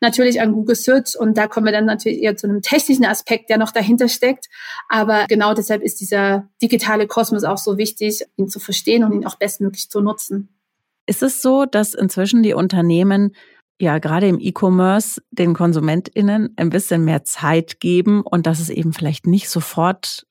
natürlich 0.00 0.40
an 0.40 0.52
Google 0.52 0.76
Search 0.76 1.16
und 1.18 1.36
da 1.36 1.46
kommen 1.46 1.66
wir 1.66 1.72
dann 1.72 1.84
natürlich 1.84 2.22
eher 2.22 2.36
zu 2.36 2.48
einem 2.48 2.62
technischen 2.62 3.04
Aspekt, 3.04 3.50
der 3.50 3.58
noch 3.58 3.70
dahinter 3.70 4.08
steckt. 4.08 4.48
Aber 4.88 5.26
genau 5.28 5.54
deshalb 5.54 5.82
ist 5.82 6.00
dieser 6.00 6.48
digitale 6.62 7.06
Kosmos 7.06 7.44
auch 7.44 7.58
so 7.58 7.76
wichtig, 7.76 8.24
ihn 8.36 8.48
zu 8.48 8.60
verstehen 8.60 9.04
und 9.04 9.12
ihn 9.12 9.26
auch 9.26 9.36
bestmöglich 9.36 9.90
zu 9.90 10.00
nutzen. 10.00 10.48
Ist 11.06 11.22
es 11.22 11.42
so, 11.42 11.66
dass 11.66 11.94
inzwischen 11.94 12.42
die 12.42 12.54
Unternehmen 12.54 13.34
ja 13.78 13.98
gerade 13.98 14.28
im 14.28 14.38
E-Commerce 14.38 15.22
den 15.30 15.54
KonsumentInnen 15.54 16.52
ein 16.56 16.70
bisschen 16.70 17.04
mehr 17.04 17.24
Zeit 17.24 17.80
geben 17.80 18.22
und 18.22 18.46
dass 18.46 18.60
es 18.60 18.68
eben 18.68 18.92
vielleicht 18.92 19.26
nicht 19.26 19.48
sofort 19.48 20.26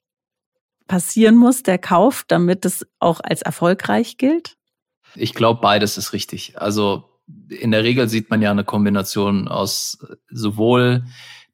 passieren 0.90 1.38
muss, 1.38 1.64
der 1.64 1.78
Kauf, 1.78 2.26
damit 2.28 2.66
es 2.66 2.86
auch 3.00 3.22
als 3.24 3.42
erfolgreich 3.42 4.18
gilt? 4.18 4.58
Ich 5.16 5.34
glaube, 5.34 5.62
beides 5.62 5.98
ist 5.98 6.12
richtig. 6.12 6.60
Also 6.60 7.06
in 7.48 7.72
der 7.72 7.84
Regel 7.84 8.10
sieht 8.10 8.30
man 8.30 8.42
ja 8.42 8.52
eine 8.52 8.66
Kombination 8.66 9.48
aus 9.48 10.00
sowohl 10.30 11.06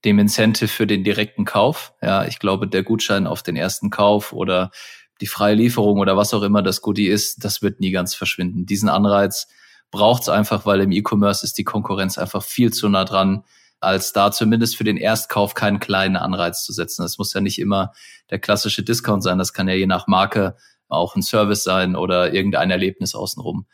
dem 0.04 0.18
Incentive 0.20 0.68
für 0.68 0.88
den 0.88 1.04
direkten 1.04 1.46
Kauf. 1.46 1.94
Ja, 2.02 2.26
ich 2.26 2.40
glaube, 2.40 2.68
der 2.68 2.84
Gutschein 2.84 3.28
auf 3.28 3.44
den 3.44 3.56
ersten 3.56 3.90
Kauf 3.90 4.34
oder 4.34 4.72
die 5.22 5.28
freie 5.28 5.56
Lieferung 5.56 6.00
oder 6.00 6.18
was 6.18 6.34
auch 6.34 6.44
immer 6.44 6.62
das 6.62 6.82
Goodie 6.82 7.08
ist, 7.08 7.44
das 7.44 7.62
wird 7.62 7.80
nie 7.80 7.92
ganz 7.92 8.16
verschwinden. 8.16 8.66
Diesen 8.66 8.90
Anreiz 8.90 9.48
braucht 9.92 10.24
es 10.24 10.30
einfach, 10.30 10.66
weil 10.66 10.82
im 10.82 10.92
E-Commerce 10.92 11.46
ist 11.46 11.58
die 11.58 11.64
Konkurrenz 11.64 12.18
einfach 12.18 12.44
viel 12.44 12.72
zu 12.72 12.90
nah 12.90 13.06
dran, 13.06 13.44
als 13.86 14.12
da 14.12 14.32
zumindest 14.32 14.76
für 14.76 14.84
den 14.84 14.98
Erstkauf 14.98 15.54
keinen 15.54 15.80
kleinen 15.80 16.18
Anreiz 16.18 16.66
zu 16.66 16.74
setzen. 16.74 17.04
Das 17.04 17.18
muss 17.18 17.34
ja 17.34 17.42
nicht 17.42 17.60
immer 17.60 17.94
der 18.30 18.40
klassische 18.40 18.84
Discount 18.84 19.24
sein, 19.24 19.38
das 19.38 19.54
kann 19.54 19.68
ja 19.68 19.76
je 19.76 19.86
nach 19.86 20.08
Marke 20.08 20.56
auch 20.88 21.16
ein 21.16 21.22
Service 21.22 21.64
sein 21.64 21.96
oder 21.96 22.34
irgendein 22.34 22.72
Erlebnis 22.72 23.16
außenrum. 23.16 23.66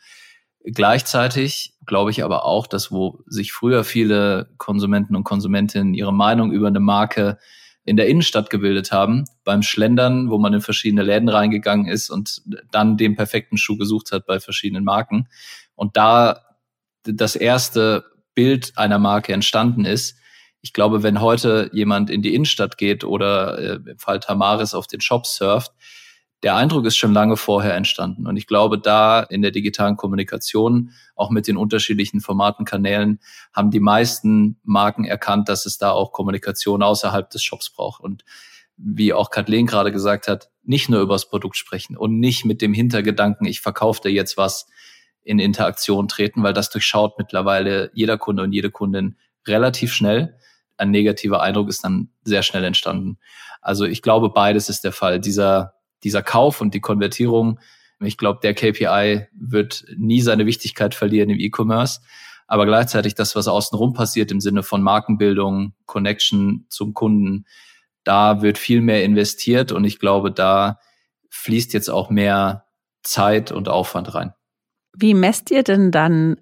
Gleichzeitig 0.64 1.74
glaube 1.86 2.10
ich 2.12 2.22
aber 2.22 2.44
auch, 2.44 2.66
dass 2.66 2.92
wo 2.92 3.20
sich 3.26 3.52
früher 3.52 3.82
viele 3.82 4.50
Konsumenten 4.58 5.16
und 5.16 5.24
Konsumentinnen 5.24 5.94
ihre 5.94 6.12
Meinung 6.12 6.52
über 6.52 6.68
eine 6.68 6.80
Marke 6.80 7.38
in 7.84 7.96
der 7.96 8.06
Innenstadt 8.06 8.48
gebildet 8.48 8.92
haben, 8.92 9.24
beim 9.42 9.62
Schlendern, 9.62 10.30
wo 10.30 10.38
man 10.38 10.54
in 10.54 10.60
verschiedene 10.60 11.02
Läden 11.02 11.28
reingegangen 11.28 11.88
ist 11.88 12.10
und 12.10 12.42
dann 12.70 12.96
den 12.96 13.16
perfekten 13.16 13.56
Schuh 13.56 13.76
gesucht 13.76 14.12
hat 14.12 14.24
bei 14.24 14.38
verschiedenen 14.38 14.84
Marken. 14.84 15.28
Und 15.74 15.96
da 15.96 16.42
das 17.02 17.34
erste 17.34 18.04
Bild 18.34 18.72
einer 18.76 18.98
Marke 18.98 19.32
entstanden 19.32 19.84
ist. 19.84 20.16
Ich 20.60 20.72
glaube, 20.72 21.02
wenn 21.02 21.20
heute 21.20 21.70
jemand 21.72 22.10
in 22.10 22.22
die 22.22 22.34
Innenstadt 22.34 22.78
geht 22.78 23.04
oder 23.04 23.58
äh, 23.58 23.90
im 23.90 23.98
Fall 23.98 24.20
Tamaris 24.20 24.74
auf 24.74 24.86
den 24.86 25.00
Shop 25.00 25.26
surft, 25.26 25.72
der 26.42 26.56
Eindruck 26.56 26.86
ist 26.86 26.96
schon 26.96 27.12
lange 27.12 27.36
vorher 27.36 27.74
entstanden. 27.74 28.26
Und 28.26 28.36
ich 28.36 28.46
glaube, 28.46 28.78
da 28.78 29.20
in 29.20 29.42
der 29.42 29.52
digitalen 29.52 29.96
Kommunikation, 29.96 30.90
auch 31.14 31.30
mit 31.30 31.46
den 31.46 31.56
unterschiedlichen 31.56 32.20
Formaten, 32.20 32.64
Kanälen, 32.64 33.20
haben 33.52 33.70
die 33.70 33.80
meisten 33.80 34.58
Marken 34.64 35.04
erkannt, 35.04 35.48
dass 35.48 35.66
es 35.66 35.78
da 35.78 35.92
auch 35.92 36.12
Kommunikation 36.12 36.82
außerhalb 36.82 37.30
des 37.30 37.44
Shops 37.44 37.70
braucht. 37.70 38.02
Und 38.02 38.24
wie 38.76 39.12
auch 39.12 39.30
Kathleen 39.30 39.66
gerade 39.66 39.92
gesagt 39.92 40.26
hat, 40.26 40.50
nicht 40.64 40.88
nur 40.88 41.00
über 41.00 41.14
das 41.14 41.28
Produkt 41.28 41.56
sprechen 41.56 41.96
und 41.96 42.18
nicht 42.18 42.44
mit 42.44 42.60
dem 42.60 42.74
Hintergedanken, 42.74 43.46
ich 43.46 43.60
verkaufe 43.60 44.02
dir 44.02 44.12
jetzt 44.12 44.36
was 44.36 44.66
in 45.24 45.38
Interaktion 45.38 46.08
treten, 46.08 46.42
weil 46.42 46.52
das 46.52 46.70
durchschaut 46.70 47.18
mittlerweile 47.18 47.90
jeder 47.94 48.18
Kunde 48.18 48.42
und 48.42 48.52
jede 48.52 48.70
Kundin 48.70 49.16
relativ 49.46 49.92
schnell. 49.92 50.36
Ein 50.76 50.90
negativer 50.90 51.42
Eindruck 51.42 51.68
ist 51.68 51.84
dann 51.84 52.10
sehr 52.24 52.42
schnell 52.42 52.64
entstanden. 52.64 53.18
Also 53.60 53.84
ich 53.84 54.02
glaube, 54.02 54.30
beides 54.30 54.68
ist 54.68 54.82
der 54.82 54.92
Fall. 54.92 55.20
Dieser 55.20 55.74
dieser 56.04 56.22
Kauf 56.22 56.60
und 56.60 56.74
die 56.74 56.80
Konvertierung, 56.80 57.60
ich 58.00 58.18
glaube, 58.18 58.40
der 58.42 58.54
KPI 58.54 59.28
wird 59.32 59.84
nie 59.96 60.20
seine 60.20 60.46
Wichtigkeit 60.46 60.94
verlieren 60.94 61.30
im 61.30 61.38
E-Commerce. 61.38 62.00
Aber 62.48 62.66
gleichzeitig 62.66 63.14
das, 63.14 63.36
was 63.36 63.48
außenrum 63.48 63.92
passiert 63.92 64.30
im 64.32 64.40
Sinne 64.40 64.62
von 64.62 64.82
Markenbildung, 64.82 65.74
Connection 65.86 66.66
zum 66.68 66.94
Kunden, 66.94 67.46
da 68.04 68.42
wird 68.42 68.58
viel 68.58 68.80
mehr 68.80 69.04
investiert 69.04 69.70
und 69.70 69.84
ich 69.84 70.00
glaube, 70.00 70.32
da 70.32 70.80
fließt 71.30 71.72
jetzt 71.72 71.88
auch 71.88 72.10
mehr 72.10 72.66
Zeit 73.04 73.52
und 73.52 73.68
Aufwand 73.68 74.14
rein. 74.14 74.34
Wie 74.96 75.14
messt 75.14 75.50
ihr 75.50 75.62
denn 75.62 75.90
dann 75.90 76.36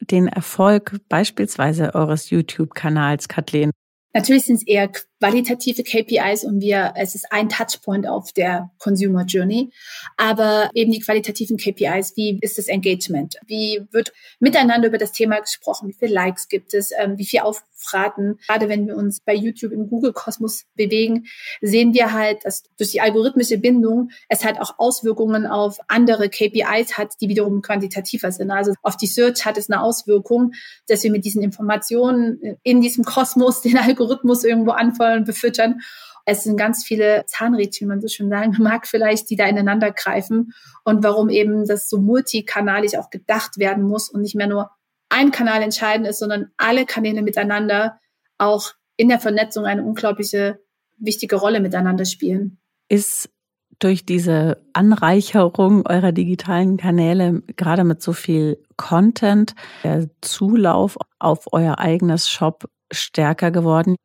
den 0.00 0.26
Erfolg 0.28 0.96
beispielsweise 1.08 1.94
eures 1.94 2.30
YouTube-Kanals, 2.30 3.28
Kathleen? 3.28 3.70
Natürlich 4.14 4.46
sind 4.46 4.56
es 4.56 4.66
eher 4.66 4.90
qualitative 5.20 5.82
KPIs 5.84 6.44
und 6.44 6.60
wir, 6.60 6.92
es 6.96 7.14
ist 7.14 7.26
ein 7.30 7.48
Touchpoint 7.48 8.06
auf 8.06 8.32
der 8.32 8.70
Consumer 8.78 9.24
Journey. 9.24 9.70
Aber 10.16 10.70
eben 10.74 10.92
die 10.92 11.00
qualitativen 11.00 11.56
KPIs, 11.56 12.16
wie 12.16 12.38
ist 12.40 12.58
das 12.58 12.66
Engagement? 12.66 13.36
Wie 13.46 13.86
wird 13.90 14.12
miteinander 14.40 14.88
über 14.88 14.98
das 14.98 15.12
Thema 15.12 15.40
gesprochen? 15.40 15.88
Wie 15.88 15.94
viele 15.94 16.12
Likes 16.12 16.48
gibt 16.48 16.74
es? 16.74 16.90
Ähm, 16.98 17.16
wie 17.16 17.24
viel 17.24 17.40
Aufraten? 17.40 18.38
Gerade 18.46 18.68
wenn 18.68 18.86
wir 18.86 18.96
uns 18.96 19.20
bei 19.20 19.34
YouTube 19.34 19.72
im 19.72 19.88
Google-Kosmos 19.88 20.64
bewegen, 20.74 21.26
sehen 21.60 21.94
wir 21.94 22.12
halt, 22.12 22.44
dass 22.44 22.64
durch 22.76 22.90
die 22.90 23.00
algorithmische 23.00 23.58
Bindung 23.58 24.10
es 24.28 24.44
halt 24.44 24.60
auch 24.60 24.78
Auswirkungen 24.78 25.46
auf 25.46 25.78
andere 25.88 26.28
KPIs 26.28 26.98
hat, 26.98 27.14
die 27.20 27.28
wiederum 27.28 27.62
quantitativer 27.62 28.32
sind. 28.32 28.50
Also 28.50 28.74
auf 28.82 28.96
die 28.96 29.06
Search 29.06 29.44
hat 29.44 29.58
es 29.58 29.70
eine 29.70 29.80
Auswirkung, 29.80 30.52
dass 30.88 31.02
wir 31.04 31.10
mit 31.10 31.24
diesen 31.24 31.42
Informationen 31.42 32.58
in 32.62 32.80
diesem 32.80 33.04
Kosmos 33.04 33.62
den 33.62 33.78
Algorithmus 33.78 34.44
irgendwo 34.44 34.72
anfangen 34.72 35.03
und 35.12 35.26
befüttern. 35.26 35.80
Es 36.24 36.44
sind 36.44 36.56
ganz 36.56 36.84
viele 36.84 37.24
Zahnrädchen, 37.26 37.86
wie 37.86 37.88
man 37.90 38.00
so 38.00 38.08
schön 38.08 38.30
sagen 38.30 38.56
mag, 38.58 38.86
vielleicht, 38.86 39.28
die 39.28 39.36
da 39.36 39.46
ineinander 39.46 39.90
greifen 39.90 40.54
und 40.84 41.04
warum 41.04 41.28
eben 41.28 41.66
das 41.66 41.88
so 41.88 41.98
multikanalig 41.98 42.98
auch 42.98 43.10
gedacht 43.10 43.58
werden 43.58 43.84
muss 43.84 44.08
und 44.08 44.22
nicht 44.22 44.34
mehr 44.34 44.46
nur 44.46 44.70
ein 45.10 45.30
Kanal 45.30 45.62
entscheidend 45.62 46.08
ist, 46.08 46.18
sondern 46.18 46.50
alle 46.56 46.86
Kanäle 46.86 47.22
miteinander 47.22 48.00
auch 48.38 48.72
in 48.96 49.08
der 49.08 49.20
Vernetzung 49.20 49.64
eine 49.64 49.84
unglaubliche 49.84 50.60
wichtige 50.98 51.36
Rolle 51.36 51.60
miteinander 51.60 52.04
spielen. 52.04 52.58
Ist 52.88 53.30
durch 53.78 54.06
diese 54.06 54.62
Anreicherung 54.72 55.86
eurer 55.86 56.12
digitalen 56.12 56.76
Kanäle, 56.76 57.42
gerade 57.56 57.84
mit 57.84 58.02
so 58.02 58.12
viel 58.12 58.62
Content, 58.76 59.54
der 59.82 60.08
Zulauf 60.20 60.96
auf 61.18 61.52
euer 61.52 61.78
eigenes 61.78 62.28
Shop 62.28 62.64
stärker 62.92 63.50
geworden? 63.50 63.96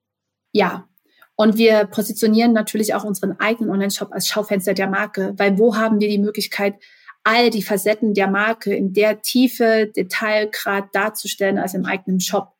Ja, 0.51 0.87
und 1.35 1.57
wir 1.57 1.85
positionieren 1.85 2.51
natürlich 2.51 2.93
auch 2.93 3.05
unseren 3.05 3.39
eigenen 3.39 3.71
Online-Shop 3.71 4.11
als 4.11 4.27
Schaufenster 4.27 4.73
der 4.73 4.89
Marke, 4.89 5.33
weil 5.37 5.57
wo 5.57 5.77
haben 5.77 5.99
wir 5.99 6.09
die 6.09 6.17
Möglichkeit, 6.17 6.75
all 7.23 7.49
die 7.49 7.61
Facetten 7.61 8.13
der 8.13 8.27
Marke 8.27 8.73
in 8.73 8.93
der 8.93 9.21
Tiefe, 9.21 9.89
Detailgrad 9.95 10.93
darzustellen 10.93 11.57
als 11.57 11.73
im 11.73 11.85
eigenen 11.85 12.19
Shop 12.19 12.53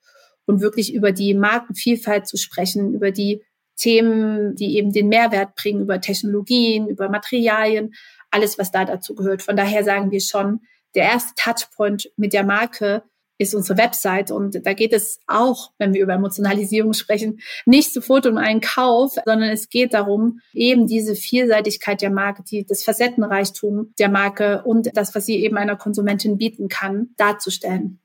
und 0.46 0.62
wirklich 0.62 0.94
über 0.94 1.12
die 1.12 1.34
Markenvielfalt 1.34 2.28
zu 2.28 2.38
sprechen, 2.38 2.94
über 2.94 3.12
die 3.12 3.44
Themen, 3.76 4.56
die 4.56 4.78
eben 4.78 4.92
den 4.92 5.08
Mehrwert 5.08 5.56
bringen, 5.56 5.82
über 5.82 6.02
Technologien, 6.02 6.88
über 6.88 7.10
Materialien, 7.10 7.94
alles, 8.32 8.58
was 8.58 8.72
da 8.72 8.86
dazu 8.86 9.16
gehört. 9.16 9.42
Von 9.42 9.56
daher 9.56 9.84
sagen 9.84 10.12
wir 10.12 10.22
schon, 10.22 10.62
der 10.96 11.04
erste 11.04 11.34
Touchpoint 11.36 12.12
mit 12.18 12.34
der 12.34 12.44
Marke 12.44 13.04
ist 13.40 13.56
unsere 13.56 13.80
Website. 13.80 14.30
Und 14.30 14.66
da 14.66 14.74
geht 14.74 14.94
es 14.94 15.20
auch, 15.26 15.72
wenn 15.80 15.94
wir 15.94 16.04
über 16.04 16.14
Emotionalisierung 16.14 16.94
sprechen, 16.94 17.40
nicht 17.66 17.92
sofort 17.92 18.28
um 18.28 18.38
einen 18.38 18.62
Kauf, 18.62 19.14
sondern 19.26 19.50
es 19.50 19.70
geht 19.70 19.94
darum, 19.94 20.42
eben 20.54 20.86
diese 20.86 21.16
Vielseitigkeit 21.16 22.02
der 22.02 22.12
Marke, 22.12 22.44
die, 22.44 22.66
das 22.66 22.84
Facettenreichtum 22.84 23.94
der 23.98 24.10
Marke 24.10 24.62
und 24.64 24.96
das, 24.96 25.16
was 25.16 25.26
sie 25.26 25.44
eben 25.44 25.58
einer 25.58 25.78
Konsumentin 25.78 26.38
bieten 26.38 26.68
kann, 26.68 27.10
darzustellen. 27.18 28.00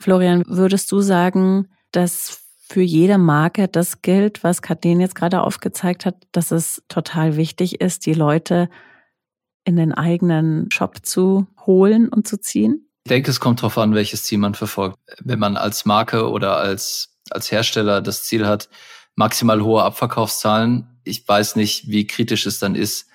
Florian, 0.00 0.44
würdest 0.46 0.92
du 0.92 1.00
sagen, 1.00 1.68
dass 1.90 2.44
für 2.60 2.82
jede 2.82 3.16
Marke 3.16 3.68
das 3.68 4.02
gilt, 4.02 4.44
was 4.44 4.60
Kathleen 4.60 5.00
jetzt 5.00 5.14
gerade 5.14 5.40
aufgezeigt 5.40 6.04
hat, 6.04 6.26
dass 6.32 6.50
es 6.50 6.82
total 6.88 7.38
wichtig 7.38 7.80
ist, 7.80 8.04
die 8.04 8.12
Leute 8.12 8.68
in 9.64 9.76
den 9.76 9.94
eigenen 9.94 10.70
Shop 10.70 10.98
zu 11.02 11.46
holen 11.66 12.10
und 12.10 12.28
zu 12.28 12.38
ziehen? 12.38 12.87
Ich 13.08 13.14
denke, 13.14 13.30
es 13.30 13.40
kommt 13.40 13.60
darauf 13.60 13.78
an, 13.78 13.94
welches 13.94 14.24
Ziel 14.24 14.36
man 14.36 14.52
verfolgt. 14.52 14.98
Wenn 15.24 15.38
man 15.38 15.56
als 15.56 15.86
Marke 15.86 16.28
oder 16.28 16.58
als, 16.58 17.16
als 17.30 17.50
Hersteller 17.50 18.02
das 18.02 18.24
Ziel 18.24 18.46
hat, 18.46 18.68
maximal 19.14 19.62
hohe 19.62 19.82
Abverkaufszahlen, 19.82 21.00
ich 21.04 21.26
weiß 21.26 21.56
nicht, 21.56 21.88
wie 21.88 22.06
kritisch 22.06 22.44
es 22.44 22.58
dann 22.58 22.74
ist, 22.74 23.08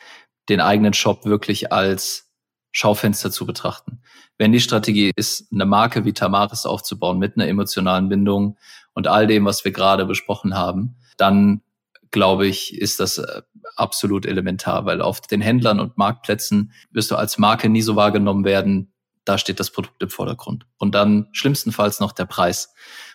den 0.49 0.61
eigenen 0.61 0.93
Shop 0.93 1.25
wirklich 1.25 1.71
als 1.71 2.31
Schaufenster 2.71 3.29
zu 3.29 3.45
betrachten. 3.45 4.01
Wenn 4.39 4.51
die 4.51 4.61
Strategie 4.61 5.11
ist, 5.15 5.45
eine 5.53 5.67
Marke 5.67 6.05
wie 6.05 6.13
Tamaris 6.13 6.65
aufzubauen 6.65 7.19
mit 7.19 7.37
einer 7.37 7.47
emotionalen 7.47 8.09
Bindung 8.09 8.57
und 8.95 9.05
all 9.05 9.27
dem, 9.27 9.45
was 9.45 9.63
wir 9.63 9.73
gerade 9.73 10.07
besprochen 10.07 10.55
haben, 10.55 10.95
dann 11.17 11.61
glaube 12.09 12.47
ich, 12.47 12.75
ist 12.75 12.99
das 12.99 13.19
äh, 13.19 13.43
absolut 13.75 14.25
elementar, 14.25 14.85
weil 14.85 15.03
auf 15.03 15.21
den 15.21 15.41
Händlern 15.41 15.79
und 15.79 15.99
Marktplätzen 15.99 16.71
wirst 16.89 17.11
du 17.11 17.15
als 17.15 17.37
Marke 17.37 17.69
nie 17.69 17.83
so 17.83 17.95
wahrgenommen 17.95 18.43
werden, 18.43 18.92
da 19.25 19.37
steht 19.37 19.59
das 19.59 19.71
Produkt 19.71 20.01
im 20.01 20.09
Vordergrund. 20.09 20.65
Und 20.77 20.95
dann 20.95 21.27
schlimmstenfalls 21.31 21.99
noch 21.99 22.11
der 22.11 22.25
Preis. 22.25 22.73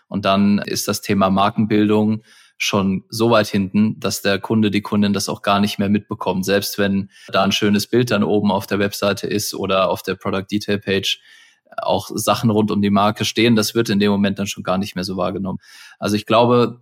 Und 0.08 0.24
dann 0.24 0.58
ist 0.58 0.88
das 0.88 1.02
Thema 1.02 1.30
Markenbildung 1.30 2.22
schon 2.56 3.04
so 3.08 3.30
weit 3.30 3.46
hinten, 3.46 4.00
dass 4.00 4.20
der 4.20 4.40
Kunde, 4.40 4.70
die 4.70 4.82
Kundin 4.82 5.12
das 5.12 5.28
auch 5.28 5.42
gar 5.42 5.60
nicht 5.60 5.78
mehr 5.78 5.88
mitbekommt. 5.88 6.44
Selbst 6.44 6.78
wenn 6.78 7.10
da 7.28 7.44
ein 7.44 7.52
schönes 7.52 7.86
Bild 7.86 8.10
dann 8.10 8.24
oben 8.24 8.50
auf 8.50 8.66
der 8.66 8.80
Webseite 8.80 9.28
ist 9.28 9.54
oder 9.54 9.88
auf 9.90 10.02
der 10.02 10.16
Product 10.16 10.46
Detail 10.50 10.78
Page 10.78 11.20
auch 11.76 12.10
Sachen 12.12 12.50
rund 12.50 12.70
um 12.72 12.82
die 12.82 12.90
Marke 12.90 13.24
stehen, 13.24 13.54
das 13.54 13.74
wird 13.74 13.90
in 13.90 14.00
dem 14.00 14.10
Moment 14.10 14.38
dann 14.40 14.48
schon 14.48 14.64
gar 14.64 14.78
nicht 14.78 14.96
mehr 14.96 15.04
so 15.04 15.16
wahrgenommen. 15.16 15.58
Also 16.00 16.16
ich 16.16 16.26
glaube, 16.26 16.80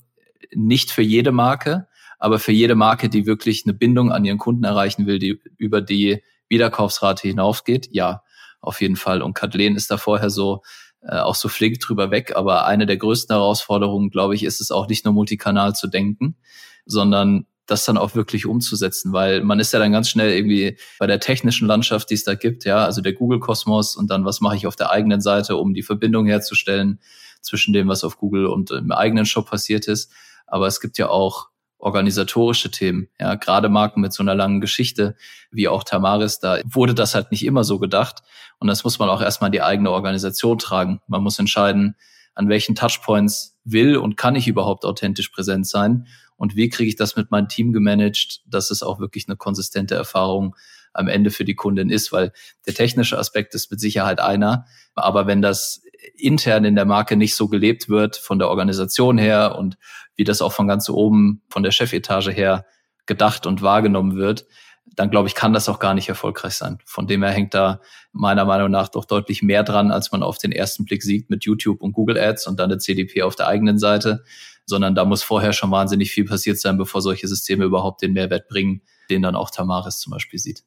nicht 0.55 0.91
für 0.91 1.03
jede 1.03 1.33
Marke, 1.33 1.89
aber 2.19 2.39
für 2.39 2.53
jede 2.53 2.75
Marke, 2.75 3.11
die 3.11 3.27
wirklich 3.27 3.65
eine 3.67 3.75
Bindung 3.75 4.13
an 4.13 4.25
ihren 4.25 4.39
Kunden 4.39 4.65
erreichen 4.65 5.07
will, 5.07 5.19
die 5.19 5.41
über 5.59 5.83
die 5.83 6.23
Wiederkaufsrate 6.49 7.29
hinaufgeht, 7.29 7.89
ja 7.91 8.23
auf 8.61 8.81
jeden 8.81 8.97
Fall. 8.97 9.23
Und 9.23 9.35
Kathleen 9.35 9.77
ist 9.77 9.91
da 9.91 9.97
vorher 9.97 10.31
so 10.31 10.63
äh, 11.03 11.19
auch 11.19 11.35
so 11.35 11.49
flink 11.49 11.81
drüber 11.81 12.11
weg. 12.11 12.35
Aber 12.37 12.67
eine 12.67 12.87
der 12.87 12.97
größten 12.97 13.35
Herausforderungen, 13.35 14.11
glaube 14.11 14.35
ich, 14.35 14.43
ist 14.45 14.61
es 14.61 14.71
auch 14.71 14.89
nicht 14.89 15.05
nur 15.05 15.15
multikanal 15.15 15.75
zu 15.75 15.87
denken, 15.87 16.37
sondern 16.85 17.47
das 17.67 17.85
dann 17.85 17.97
auch 17.97 18.15
wirklich 18.15 18.47
umzusetzen, 18.47 19.13
weil 19.13 19.43
man 19.43 19.59
ist 19.59 19.73
ja 19.73 19.81
dann 19.81 19.93
ganz 19.93 20.09
schnell 20.09 20.31
irgendwie 20.31 20.79
bei 20.99 21.07
der 21.07 21.19
technischen 21.19 21.67
Landschaft, 21.67 22.11
die 22.11 22.15
es 22.15 22.23
da 22.23 22.35
gibt, 22.35 22.65
ja, 22.65 22.85
also 22.85 23.01
der 23.01 23.13
Google-Kosmos 23.13 23.97
und 23.97 24.09
dann, 24.09 24.25
was 24.25 24.41
mache 24.41 24.55
ich 24.57 24.69
auf 24.69 24.77
der 24.77 24.91
eigenen 24.91 25.21
Seite, 25.21 25.57
um 25.57 25.75
die 25.75 25.83
Verbindung 25.83 26.27
herzustellen 26.27 27.01
zwischen 27.41 27.73
dem, 27.73 27.89
was 27.89 28.05
auf 28.05 28.19
Google 28.19 28.47
und 28.47 28.71
im 28.71 28.93
eigenen 28.93 29.27
Shop 29.27 29.51
passiert 29.51 29.89
ist. 29.89 30.13
Aber 30.47 30.69
es 30.69 30.81
gibt 30.81 30.97
ja 30.97 31.09
auch 31.09 31.49
organisatorische 31.79 32.71
Themen. 32.71 33.09
Ja, 33.21 33.35
gerade 33.35 33.69
Marken 33.69 34.01
mit 34.01 34.13
so 34.13 34.23
einer 34.23 34.35
langen 34.35 34.61
Geschichte 34.61 35.17
wie 35.51 35.69
auch 35.69 35.85
Tamaris, 35.85 36.39
da 36.39 36.59
wurde 36.65 36.95
das 36.95 37.15
halt 37.15 37.31
nicht 37.31 37.45
immer 37.45 37.65
so 37.65 37.79
gedacht. 37.79 38.23
Und 38.59 38.69
das 38.69 38.85
muss 38.85 38.99
man 38.99 39.09
auch 39.09 39.21
erstmal 39.21 39.51
die 39.51 39.63
eigene 39.63 39.91
Organisation 39.91 40.59
tragen. 40.59 41.01
Man 41.07 41.23
muss 41.23 41.39
entscheiden, 41.39 41.97
an 42.35 42.49
welchen 42.49 42.75
Touchpoints 42.75 43.59
will 43.65 43.97
und 43.97 44.17
kann 44.17 44.37
ich 44.37 44.49
überhaupt 44.49 44.85
authentisch 44.85 45.29
präsent 45.29 45.67
sein 45.67 46.07
und 46.37 46.55
wie 46.55 46.69
kriege 46.69 46.89
ich 46.89 46.97
das 46.97 47.17
mit 47.17 47.31
meinem 47.31 47.49
Team 47.49 47.73
gemanagt, 47.73 48.43
dass 48.47 48.71
es 48.71 48.83
auch 48.83 49.01
wirklich 49.01 49.27
eine 49.29 49.37
konsistente 49.37 49.95
Erfahrung 49.95 50.55
am 50.93 51.09
Ende 51.09 51.31
für 51.31 51.45
die 51.45 51.55
Kundin 51.55 51.91
ist, 51.91 52.13
weil 52.13 52.33
der 52.67 52.75
technische 52.75 53.19
Aspekt 53.19 53.55
ist 53.55 53.71
mit 53.71 53.81
Sicherheit 53.81 54.21
einer, 54.21 54.67
aber 54.95 55.27
wenn 55.27 55.43
das 55.43 55.83
intern 56.17 56.65
in 56.65 56.77
der 56.77 56.85
Marke 56.85 57.17
nicht 57.17 57.37
so 57.37 57.49
gelebt 57.49 57.89
wird 57.89 58.17
von 58.17 58.39
der 58.39 58.49
Organisation 58.49 59.19
her 59.19 59.57
und 59.59 59.77
wie 60.15 60.25
das 60.25 60.43
auch 60.43 60.53
von 60.53 60.67
ganz 60.69 60.89
oben 60.89 61.43
von 61.49 61.63
der 61.63 61.73
Chefetage 61.73 62.31
her 62.31 62.67
gedacht 63.07 63.47
und 63.47 63.63
wahrgenommen 63.63 64.17
wird, 64.17 64.47
dann 64.95 65.11
glaube 65.11 65.29
ich, 65.29 65.35
kann 65.35 65.53
das 65.53 65.69
auch 65.69 65.79
gar 65.79 65.95
nicht 65.95 66.09
erfolgreich 66.09 66.55
sein. 66.55 66.79
Von 66.85 67.07
dem 67.07 67.23
her 67.23 67.33
hängt 67.33 67.55
da 67.55 67.81
meiner 68.13 68.45
Meinung 68.45 68.71
nach 68.71 68.89
doch 68.89 69.05
deutlich 69.05 69.43
mehr 69.43 69.63
dran, 69.63 69.91
als 69.91 70.13
man 70.13 70.23
auf 70.23 70.39
den 70.39 70.53
ersten 70.53 70.85
Blick 70.85 71.03
sieht 71.03 71.29
mit 71.29 71.45
YouTube 71.45 71.83
und 71.83 71.93
Google 71.93 72.19
Ads 72.19 72.47
und 72.47 72.59
dann 72.59 72.71
der 72.71 72.79
CDP 72.79 73.23
auf 73.23 73.37
der 73.37 73.49
eigenen 73.49 73.79
Seite, 73.79 74.25
sondern 74.65 74.95
da 74.95 75.05
muss 75.05 75.23
vorher 75.23 75.53
schon 75.53 75.71
wahnsinnig 75.71 76.11
viel 76.11 76.25
passiert 76.25 76.59
sein, 76.59 76.79
bevor 76.79 77.03
solche 77.03 77.29
Systeme 77.29 77.65
überhaupt 77.65 78.03
den 78.03 78.13
Mehrwert 78.13 78.49
bringen, 78.49 78.83
den 79.11 79.23
dann 79.23 79.37
auch 79.37 79.51
Tamaris 79.51 79.99
zum 79.99 80.13
Beispiel 80.13 80.39
sieht. 80.39 80.63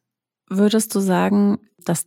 Würdest 0.48 0.95
du 0.95 1.00
sagen, 1.00 1.59
dass 1.77 2.05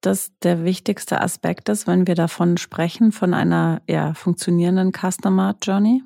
das 0.00 0.32
der 0.42 0.64
wichtigste 0.64 1.20
Aspekt 1.20 1.68
ist, 1.68 1.86
wenn 1.86 2.06
wir 2.06 2.14
davon 2.14 2.56
sprechen, 2.56 3.12
von 3.12 3.34
einer 3.34 3.82
ja, 3.88 4.14
funktionierenden 4.14 4.92
Customer 4.92 5.56
Journey? 5.62 6.02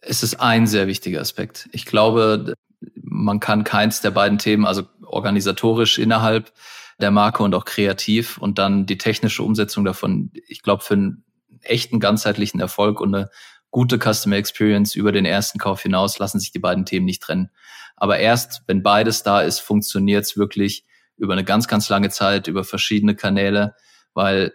Es 0.00 0.22
ist 0.22 0.40
ein 0.40 0.66
sehr 0.66 0.86
wichtiger 0.86 1.20
Aspekt. 1.20 1.68
Ich 1.72 1.84
glaube, 1.84 2.54
man 2.94 3.40
kann 3.40 3.64
keins 3.64 4.00
der 4.00 4.10
beiden 4.10 4.38
Themen, 4.38 4.64
also 4.64 4.84
organisatorisch 5.02 5.98
innerhalb 5.98 6.52
der 7.00 7.10
Marke 7.10 7.42
und 7.42 7.54
auch 7.54 7.64
kreativ 7.64 8.38
und 8.38 8.58
dann 8.58 8.86
die 8.86 8.98
technische 8.98 9.42
Umsetzung 9.42 9.84
davon, 9.84 10.32
ich 10.46 10.62
glaube, 10.62 10.82
für 10.82 10.94
einen 10.94 11.24
echten 11.62 12.00
ganzheitlichen 12.00 12.60
Erfolg 12.60 13.00
und 13.00 13.14
eine 13.14 13.30
gute 13.70 13.98
Customer 13.98 14.36
Experience 14.36 14.94
über 14.94 15.12
den 15.12 15.24
ersten 15.24 15.58
Kauf 15.58 15.82
hinaus 15.82 16.18
lassen 16.18 16.40
sich 16.40 16.52
die 16.52 16.58
beiden 16.58 16.86
Themen 16.86 17.06
nicht 17.06 17.22
trennen. 17.22 17.50
Aber 17.96 18.18
erst, 18.18 18.62
wenn 18.66 18.82
beides 18.82 19.22
da 19.22 19.42
ist, 19.42 19.58
funktioniert 19.58 20.24
es 20.24 20.36
wirklich 20.36 20.84
über 21.18 21.34
eine 21.34 21.44
ganz, 21.44 21.68
ganz 21.68 21.88
lange 21.88 22.10
Zeit, 22.10 22.48
über 22.48 22.64
verschiedene 22.64 23.14
Kanäle, 23.14 23.74
weil 24.14 24.52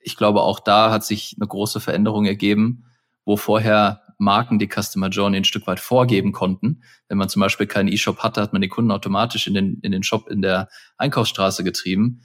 ich 0.00 0.16
glaube, 0.16 0.42
auch 0.42 0.60
da 0.60 0.90
hat 0.90 1.04
sich 1.04 1.36
eine 1.38 1.46
große 1.46 1.80
Veränderung 1.80 2.26
ergeben, 2.26 2.84
wo 3.24 3.36
vorher 3.36 4.02
Marken 4.18 4.58
die 4.58 4.68
Customer 4.68 5.08
Journey 5.08 5.38
ein 5.38 5.44
Stück 5.44 5.66
weit 5.66 5.80
vorgeben 5.80 6.32
konnten. 6.32 6.82
Wenn 7.08 7.18
man 7.18 7.28
zum 7.28 7.40
Beispiel 7.40 7.66
keinen 7.66 7.88
E-Shop 7.88 8.18
hatte, 8.18 8.40
hat 8.40 8.52
man 8.52 8.62
den 8.62 8.70
Kunden 8.70 8.90
automatisch 8.90 9.46
in 9.46 9.54
den, 9.54 9.78
in 9.82 9.92
den 9.92 10.02
Shop 10.02 10.28
in 10.28 10.42
der 10.42 10.68
Einkaufsstraße 10.96 11.64
getrieben. 11.64 12.22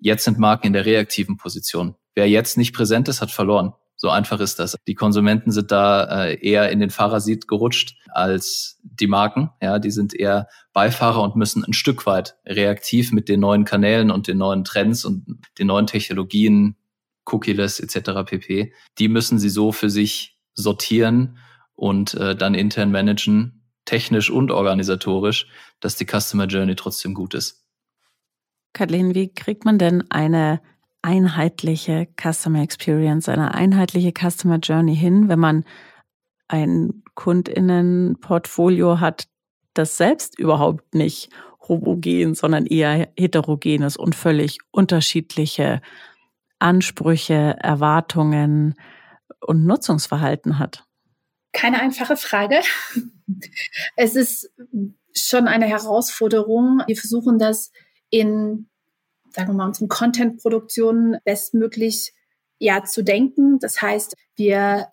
Jetzt 0.00 0.24
sind 0.24 0.38
Marken 0.38 0.68
in 0.68 0.72
der 0.72 0.86
reaktiven 0.86 1.36
Position. 1.36 1.96
Wer 2.14 2.28
jetzt 2.28 2.56
nicht 2.56 2.74
präsent 2.74 3.08
ist, 3.08 3.20
hat 3.20 3.30
verloren. 3.30 3.72
So 4.00 4.08
einfach 4.08 4.40
ist 4.40 4.58
das. 4.58 4.76
Die 4.86 4.94
Konsumenten 4.94 5.52
sind 5.52 5.70
da 5.70 6.24
äh, 6.24 6.40
eher 6.40 6.70
in 6.70 6.80
den 6.80 6.88
Fahrersitz 6.88 7.46
gerutscht 7.46 7.98
als 8.08 8.80
die 8.82 9.06
Marken. 9.06 9.50
Ja, 9.60 9.78
die 9.78 9.90
sind 9.90 10.14
eher 10.14 10.48
Beifahrer 10.72 11.22
und 11.22 11.36
müssen 11.36 11.64
ein 11.64 11.74
Stück 11.74 12.06
weit 12.06 12.38
reaktiv 12.46 13.12
mit 13.12 13.28
den 13.28 13.40
neuen 13.40 13.66
Kanälen 13.66 14.10
und 14.10 14.26
den 14.26 14.38
neuen 14.38 14.64
Trends 14.64 15.04
und 15.04 15.42
den 15.58 15.66
neuen 15.66 15.86
Technologien, 15.86 16.76
Cookieless 17.26 17.78
etc. 17.78 18.24
pp. 18.24 18.72
Die 18.98 19.08
müssen 19.08 19.38
sie 19.38 19.50
so 19.50 19.70
für 19.70 19.90
sich 19.90 20.38
sortieren 20.54 21.36
und 21.74 22.14
äh, 22.14 22.34
dann 22.34 22.54
intern 22.54 22.90
managen, 22.90 23.66
technisch 23.84 24.30
und 24.30 24.50
organisatorisch, 24.50 25.46
dass 25.78 25.96
die 25.96 26.06
Customer 26.06 26.46
Journey 26.46 26.74
trotzdem 26.74 27.12
gut 27.12 27.34
ist. 27.34 27.66
Kathleen, 28.72 29.14
wie 29.14 29.28
kriegt 29.28 29.66
man 29.66 29.76
denn 29.76 30.10
eine 30.10 30.62
einheitliche 31.02 32.08
Customer 32.20 32.62
Experience, 32.62 33.28
eine 33.28 33.54
einheitliche 33.54 34.12
Customer 34.12 34.58
Journey 34.58 34.96
hin, 34.96 35.28
wenn 35.28 35.38
man 35.38 35.64
ein 36.48 37.02
Kundinnenportfolio 37.14 39.00
hat, 39.00 39.28
das 39.74 39.96
selbst 39.96 40.38
überhaupt 40.38 40.94
nicht 40.94 41.30
homogen, 41.68 42.34
sondern 42.34 42.66
eher 42.66 43.08
heterogenes 43.16 43.96
und 43.96 44.14
völlig 44.14 44.58
unterschiedliche 44.70 45.80
Ansprüche, 46.58 47.56
Erwartungen 47.60 48.74
und 49.40 49.64
Nutzungsverhalten 49.64 50.58
hat? 50.58 50.84
Keine 51.52 51.80
einfache 51.80 52.16
Frage. 52.16 52.60
Es 53.96 54.16
ist 54.16 54.52
schon 55.14 55.48
eine 55.48 55.66
Herausforderung. 55.66 56.82
Wir 56.86 56.96
versuchen 56.96 57.38
das 57.38 57.72
in 58.10 58.69
sagen 59.32 59.48
wir 59.48 59.54
mal, 59.54 59.66
unseren 59.66 59.88
Content-Produktionen 59.88 61.18
bestmöglich 61.24 62.12
ja 62.58 62.84
zu 62.84 63.02
denken. 63.02 63.58
Das 63.58 63.80
heißt, 63.80 64.16
wir 64.36 64.88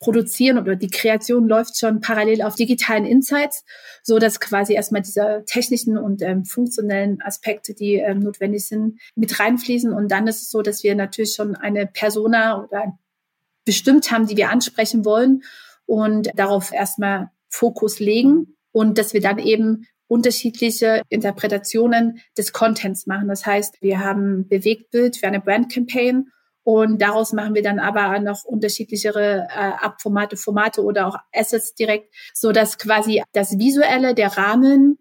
produzieren 0.00 0.58
oder 0.58 0.76
die 0.76 0.90
Kreation 0.90 1.48
läuft 1.48 1.78
schon 1.78 2.00
parallel 2.00 2.42
auf 2.42 2.54
digitalen 2.54 3.04
Insights, 3.04 3.64
so 4.02 4.18
dass 4.18 4.40
quasi 4.40 4.74
erstmal 4.74 5.02
diese 5.02 5.44
technischen 5.46 5.98
und 5.98 6.22
ähm, 6.22 6.44
funktionellen 6.44 7.20
Aspekte, 7.20 7.74
die 7.74 7.94
ähm, 7.94 8.20
notwendig 8.20 8.66
sind, 8.66 9.00
mit 9.16 9.40
reinfließen. 9.40 9.92
Und 9.92 10.08
dann 10.10 10.26
ist 10.28 10.42
es 10.42 10.50
so, 10.50 10.62
dass 10.62 10.82
wir 10.84 10.94
natürlich 10.94 11.34
schon 11.34 11.56
eine 11.56 11.86
Persona 11.86 12.62
oder 12.62 12.98
bestimmt 13.64 14.10
haben, 14.10 14.26
die 14.26 14.36
wir 14.36 14.50
ansprechen 14.50 15.04
wollen 15.04 15.42
und 15.84 16.30
darauf 16.36 16.72
erstmal 16.72 17.30
Fokus 17.48 17.98
legen 17.98 18.56
und 18.72 18.98
dass 18.98 19.14
wir 19.14 19.20
dann 19.20 19.38
eben 19.38 19.86
unterschiedliche 20.08 21.02
Interpretationen 21.08 22.20
des 22.36 22.52
Contents 22.52 23.06
machen. 23.06 23.28
Das 23.28 23.46
heißt, 23.46 23.80
wir 23.80 24.00
haben 24.00 24.48
Bewegtbild 24.48 25.16
für 25.16 25.28
eine 25.28 25.40
Brand 25.40 25.72
Campaign 25.72 26.30
und 26.64 27.00
daraus 27.00 27.32
machen 27.32 27.54
wir 27.54 27.62
dann 27.62 27.78
aber 27.78 28.18
noch 28.18 28.44
unterschiedlichere 28.44 29.48
äh, 29.50 29.72
Abformate, 29.82 30.36
Formate 30.36 30.82
oder 30.82 31.06
auch 31.06 31.16
Assets 31.32 31.74
direkt, 31.74 32.12
so 32.34 32.52
dass 32.52 32.76
quasi 32.76 33.22
das 33.32 33.58
Visuelle, 33.58 34.14
der 34.14 34.36
Rahmen 34.36 34.98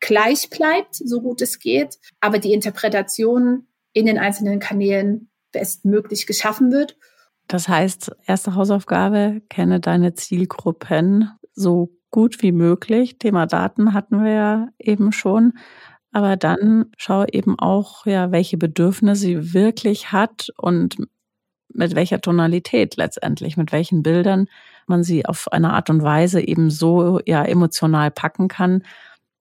gleich 0.00 0.50
bleibt, 0.50 0.96
so 0.96 1.22
gut 1.22 1.40
es 1.40 1.58
geht, 1.58 1.98
aber 2.20 2.38
die 2.38 2.52
Interpretation 2.52 3.66
in 3.92 4.04
den 4.04 4.18
einzelnen 4.18 4.60
Kanälen 4.60 5.30
bestmöglich 5.52 6.26
geschaffen 6.26 6.70
wird. 6.70 6.98
Das 7.48 7.66
heißt, 7.66 8.12
erste 8.26 8.54
Hausaufgabe, 8.54 9.40
kenne 9.48 9.80
deine 9.80 10.12
Zielgruppen 10.12 11.30
so 11.54 11.95
gut 12.10 12.42
wie 12.42 12.52
möglich. 12.52 13.18
Thema 13.18 13.46
Daten 13.46 13.92
hatten 13.92 14.22
wir 14.22 14.32
ja 14.32 14.68
eben 14.78 15.12
schon. 15.12 15.54
Aber 16.12 16.36
dann 16.36 16.86
schau 16.96 17.24
eben 17.26 17.58
auch, 17.58 18.06
ja, 18.06 18.32
welche 18.32 18.56
Bedürfnisse 18.56 19.20
sie 19.20 19.52
wirklich 19.52 20.12
hat 20.12 20.48
und 20.56 20.96
mit 21.68 21.94
welcher 21.94 22.20
Tonalität 22.20 22.96
letztendlich, 22.96 23.56
mit 23.56 23.72
welchen 23.72 24.02
Bildern 24.02 24.48
man 24.86 25.02
sie 25.02 25.26
auf 25.26 25.52
eine 25.52 25.74
Art 25.74 25.90
und 25.90 26.02
Weise 26.02 26.40
eben 26.40 26.70
so 26.70 27.20
ja 27.26 27.44
emotional 27.44 28.10
packen 28.10 28.48
kann, 28.48 28.82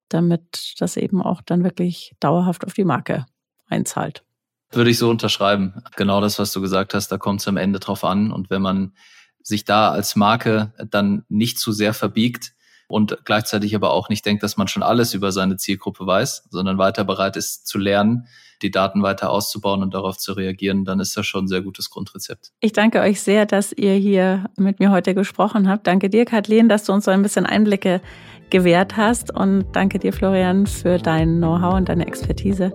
damit 0.09 0.73
das 0.79 0.97
eben 0.97 1.21
auch 1.21 1.41
dann 1.41 1.63
wirklich 1.63 2.15
dauerhaft 2.19 2.65
auf 2.65 2.73
die 2.73 2.83
Marke 2.83 3.25
einzahlt. 3.67 4.23
Würde 4.71 4.89
ich 4.89 4.97
so 4.97 5.09
unterschreiben. 5.09 5.81
Genau 5.95 6.19
das, 6.21 6.39
was 6.39 6.51
du 6.51 6.61
gesagt 6.61 6.93
hast, 6.93 7.09
da 7.09 7.17
kommt 7.17 7.41
es 7.41 7.47
am 7.47 7.57
Ende 7.57 7.79
drauf 7.79 8.03
an. 8.03 8.31
Und 8.31 8.49
wenn 8.49 8.61
man 8.61 8.93
sich 9.41 9.63
da 9.63 9.91
als 9.91 10.15
Marke 10.15 10.73
dann 10.89 11.23
nicht 11.29 11.59
zu 11.59 11.71
sehr 11.71 11.93
verbiegt, 11.93 12.54
und 12.87 13.17
gleichzeitig 13.25 13.75
aber 13.75 13.91
auch 13.91 14.09
nicht 14.09 14.25
denkt, 14.25 14.43
dass 14.43 14.57
man 14.57 14.67
schon 14.67 14.83
alles 14.83 15.13
über 15.13 15.31
seine 15.31 15.57
Zielgruppe 15.57 16.05
weiß, 16.05 16.47
sondern 16.49 16.77
weiter 16.77 17.03
bereit 17.03 17.35
ist 17.35 17.67
zu 17.67 17.77
lernen, 17.77 18.27
die 18.61 18.71
Daten 18.71 19.03
weiter 19.03 19.31
auszubauen 19.31 19.83
und 19.83 19.93
darauf 19.93 20.17
zu 20.17 20.33
reagieren, 20.33 20.85
dann 20.85 20.99
ist 20.99 21.15
das 21.17 21.25
schon 21.25 21.45
ein 21.45 21.47
sehr 21.47 21.61
gutes 21.61 21.89
Grundrezept. 21.89 22.51
Ich 22.61 22.73
danke 22.73 23.01
euch 23.01 23.21
sehr, 23.21 23.45
dass 23.45 23.73
ihr 23.73 23.93
hier 23.93 24.45
mit 24.57 24.79
mir 24.79 24.91
heute 24.91 25.13
gesprochen 25.13 25.67
habt. 25.67 25.87
Danke 25.87 26.09
dir, 26.09 26.25
Kathleen, 26.25 26.69
dass 26.69 26.85
du 26.85 26.93
uns 26.93 27.05
so 27.05 27.11
ein 27.11 27.21
bisschen 27.21 27.45
Einblicke 27.45 28.01
gewährt 28.49 28.95
hast 28.95 29.35
und 29.35 29.65
danke 29.73 29.99
dir, 29.99 30.13
Florian, 30.13 30.67
für 30.67 30.97
dein 30.97 31.37
Know-how 31.37 31.75
und 31.75 31.89
deine 31.89 32.07
Expertise. 32.07 32.71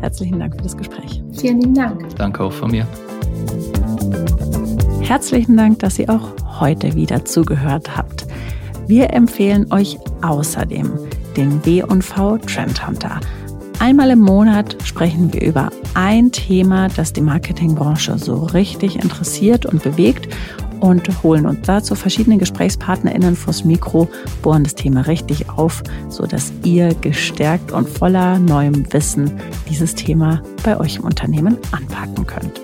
Herzlichen 0.00 0.40
Dank 0.40 0.56
für 0.56 0.62
das 0.62 0.76
Gespräch. 0.76 1.22
Vielen 1.38 1.60
lieben 1.60 1.74
Dank. 1.74 2.16
Danke 2.16 2.42
auch 2.42 2.52
von 2.52 2.70
mir. 2.70 2.86
Herzlichen 5.00 5.56
Dank, 5.56 5.78
dass 5.78 5.98
ihr 5.98 6.10
auch 6.10 6.60
heute 6.60 6.94
wieder 6.94 7.24
zugehört 7.24 7.96
habt. 7.96 8.21
Wir 8.86 9.12
empfehlen 9.12 9.72
euch 9.72 9.98
außerdem 10.22 10.90
den 11.36 11.60
B&V 11.60 12.38
Trend 12.38 12.86
Hunter. 12.86 13.20
Einmal 13.78 14.10
im 14.10 14.20
Monat 14.20 14.76
sprechen 14.84 15.32
wir 15.32 15.42
über 15.42 15.70
ein 15.94 16.30
Thema, 16.30 16.88
das 16.88 17.12
die 17.12 17.20
Marketingbranche 17.20 18.18
so 18.18 18.44
richtig 18.44 18.96
interessiert 19.02 19.66
und 19.66 19.82
bewegt 19.82 20.28
und 20.80 21.22
holen 21.22 21.46
uns 21.46 21.60
dazu 21.62 21.94
verschiedene 21.94 22.38
GesprächspartnerInnen 22.38 23.36
vors 23.36 23.64
Mikro, 23.64 24.08
bohren 24.42 24.64
das 24.64 24.74
Thema 24.74 25.02
richtig 25.02 25.48
auf, 25.48 25.82
sodass 26.08 26.52
ihr 26.64 26.94
gestärkt 26.94 27.72
und 27.72 27.88
voller 27.88 28.38
neuem 28.38 28.92
Wissen 28.92 29.32
dieses 29.70 29.94
Thema 29.94 30.42
bei 30.64 30.78
euch 30.78 30.96
im 30.96 31.04
Unternehmen 31.04 31.56
anpacken 31.70 32.26
könnt. 32.26 32.60